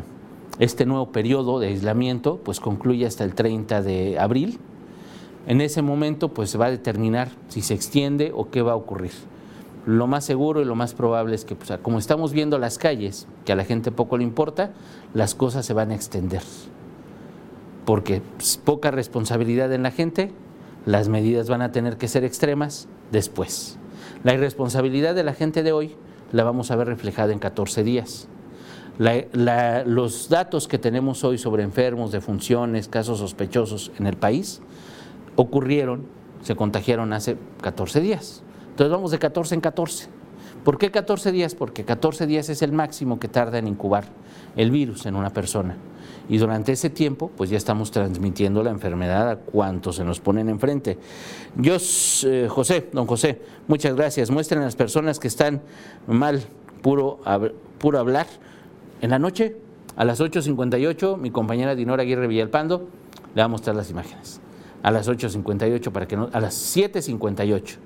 este 0.57 0.85
nuevo 0.85 1.11
periodo 1.11 1.59
de 1.59 1.67
aislamiento 1.67 2.37
pues 2.43 2.59
concluye 2.59 3.05
hasta 3.05 3.23
el 3.23 3.35
30 3.35 3.81
de 3.83 4.17
abril. 4.17 4.57
En 5.45 5.61
ese 5.61 5.81
momento 5.81 6.29
pues 6.29 6.49
se 6.49 6.57
va 6.57 6.65
a 6.65 6.71
determinar 6.71 7.29
si 7.47 7.61
se 7.61 7.75
extiende 7.75 8.31
o 8.33 8.49
qué 8.49 8.63
va 8.63 8.71
a 8.71 8.75
ocurrir. 8.75 9.11
Lo 9.85 10.07
más 10.07 10.25
seguro 10.25 10.61
y 10.61 10.65
lo 10.65 10.75
más 10.75 10.93
probable 10.93 11.35
es 11.35 11.45
que, 11.45 11.55
pues, 11.55 11.71
como 11.81 11.97
estamos 11.97 12.33
viendo 12.33 12.59
las 12.59 12.77
calles, 12.77 13.25
que 13.45 13.53
a 13.53 13.55
la 13.55 13.63
gente 13.63 13.89
poco 13.89 14.17
le 14.17 14.25
importa, 14.25 14.73
las 15.13 15.33
cosas 15.33 15.65
se 15.65 15.71
van 15.71 15.91
a 15.91 15.95
extender 15.95 16.41
porque 17.87 18.21
pues, 18.35 18.57
poca 18.57 18.91
responsabilidad 18.91 19.71
en 19.71 19.81
la 19.81 19.91
gente, 19.91 20.33
las 20.85 21.07
medidas 21.07 21.47
van 21.47 21.61
a 21.61 21.71
tener 21.71 21.95
que 21.95 22.09
ser 22.09 22.25
extremas 22.25 22.89
después. 23.13 23.79
La 24.25 24.33
irresponsabilidad 24.33 25.15
de 25.15 25.23
la 25.23 25.33
gente 25.33 25.63
de 25.63 25.71
hoy 25.71 25.95
la 26.33 26.43
vamos 26.43 26.69
a 26.69 26.75
ver 26.75 26.87
reflejada 26.87 27.31
en 27.31 27.39
14 27.39 27.85
días. 27.85 28.27
los 28.99 30.27
datos 30.27 30.67
que 30.67 30.77
tenemos 30.77 31.23
hoy 31.23 31.37
sobre 31.37 31.63
enfermos, 31.63 32.11
defunciones, 32.11 32.89
casos 32.89 33.19
sospechosos 33.19 33.93
en 33.97 34.05
el 34.05 34.17
país 34.17 34.59
ocurrieron, 35.37 36.07
se 36.41 36.57
contagiaron 36.57 37.13
hace 37.13 37.37
14 37.61 38.01
días. 38.01 38.43
Entonces 38.71 38.91
vamos 38.91 39.11
de 39.11 39.19
14 39.19 39.55
en 39.55 39.61
14. 39.61 40.09
¿Por 40.65 40.77
qué 40.77 40.91
14 40.91 41.31
días? 41.31 41.55
Porque 41.55 41.85
14 41.85 42.27
días 42.27 42.49
es 42.49 42.61
el 42.61 42.73
máximo 42.73 43.17
que 43.17 43.29
tarda 43.29 43.59
en 43.59 43.67
incubar 43.69 44.09
el 44.57 44.71
virus 44.71 45.05
en 45.05 45.15
una 45.15 45.29
persona. 45.29 45.77
Y 46.29 46.37
durante 46.37 46.73
ese 46.73 46.89
tiempo, 46.89 47.31
pues 47.35 47.49
ya 47.49 47.57
estamos 47.57 47.91
transmitiendo 47.91 48.61
la 48.63 48.71
enfermedad 48.71 49.29
a 49.29 49.35
cuantos 49.37 49.95
se 49.95 50.03
nos 50.03 50.19
ponen 50.19 50.49
enfrente. 50.49 50.97
Yo, 51.55 51.77
eh, 52.25 52.47
José, 52.49 52.89
don 52.91 53.07
José, 53.07 53.41
muchas 53.67 53.95
gracias. 53.95 54.29
Muestren 54.29 54.61
a 54.61 54.65
las 54.65 54.75
personas 54.75 55.19
que 55.19 55.27
están 55.27 55.61
mal, 56.05 56.41
puro, 56.81 57.19
puro 57.79 57.99
hablar. 57.99 58.27
En 59.01 59.11
la 59.11 59.19
noche, 59.19 59.55
a 59.95 60.03
las 60.03 60.19
8.58, 60.19 61.17
mi 61.17 61.31
compañera 61.31 61.75
Dinora 61.75 62.03
Aguirre 62.03 62.27
Villalpando 62.27 62.87
le 63.33 63.41
va 63.41 63.45
a 63.45 63.49
mostrar 63.49 63.75
las 63.75 63.89
imágenes. 63.89 64.41
A 64.83 64.91
las 64.91 65.09
8.58 65.09 65.91
para 65.91 66.07
que 66.07 66.17
no, 66.17 66.29
a 66.33 66.39
las 66.39 66.75
7.58 66.75 67.77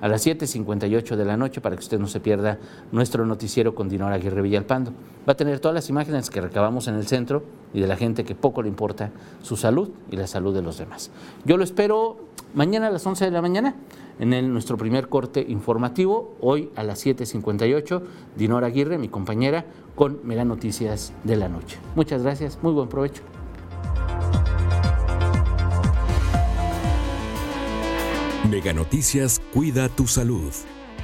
a 0.00 0.08
las 0.08 0.26
7.58 0.26 1.16
de 1.16 1.24
la 1.24 1.36
noche 1.36 1.60
para 1.60 1.76
que 1.76 1.80
usted 1.80 1.98
no 1.98 2.06
se 2.06 2.20
pierda 2.20 2.58
nuestro 2.92 3.26
noticiero 3.26 3.74
con 3.74 3.88
Dinora 3.88 4.14
Aguirre 4.14 4.42
Villalpando. 4.42 4.92
Va 5.28 5.32
a 5.32 5.36
tener 5.36 5.60
todas 5.60 5.74
las 5.74 5.88
imágenes 5.88 6.30
que 6.30 6.40
recabamos 6.40 6.88
en 6.88 6.94
el 6.94 7.06
centro 7.06 7.42
y 7.72 7.80
de 7.80 7.86
la 7.86 7.96
gente 7.96 8.24
que 8.24 8.34
poco 8.34 8.62
le 8.62 8.68
importa 8.68 9.10
su 9.42 9.56
salud 9.56 9.90
y 10.10 10.16
la 10.16 10.26
salud 10.26 10.54
de 10.54 10.62
los 10.62 10.78
demás. 10.78 11.10
Yo 11.44 11.56
lo 11.56 11.64
espero 11.64 12.18
mañana 12.54 12.88
a 12.88 12.90
las 12.90 13.06
11 13.06 13.26
de 13.26 13.30
la 13.30 13.42
mañana 13.42 13.74
en 14.18 14.52
nuestro 14.52 14.76
primer 14.76 15.08
corte 15.08 15.44
informativo, 15.48 16.34
hoy 16.40 16.70
a 16.76 16.82
las 16.82 17.04
7.58, 17.04 18.02
Dinora 18.36 18.66
Aguirre, 18.66 18.98
mi 18.98 19.08
compañera, 19.08 19.64
con 19.94 20.20
Mega 20.24 20.44
Noticias 20.44 21.12
de 21.24 21.36
la 21.36 21.48
Noche. 21.48 21.78
Muchas 21.94 22.22
gracias, 22.22 22.58
muy 22.62 22.72
buen 22.72 22.88
provecho. 22.88 23.22
Mega 28.50 28.72
Noticias 28.72 29.40
cuida 29.54 29.88
tu 29.88 30.08
salud. 30.08 30.52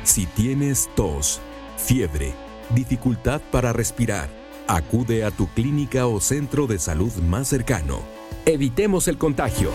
Si 0.02 0.26
tienes 0.26 0.90
tos, 0.96 1.40
fiebre, 1.76 2.34
dificultad 2.70 3.40
para 3.52 3.72
respirar, 3.72 4.28
acude 4.66 5.24
a 5.24 5.30
tu 5.30 5.46
clínica 5.54 6.08
o 6.08 6.20
centro 6.20 6.66
de 6.66 6.80
salud 6.80 7.12
más 7.22 7.46
cercano. 7.46 8.00
Evitemos 8.46 9.06
el 9.06 9.16
contagio. 9.16 9.70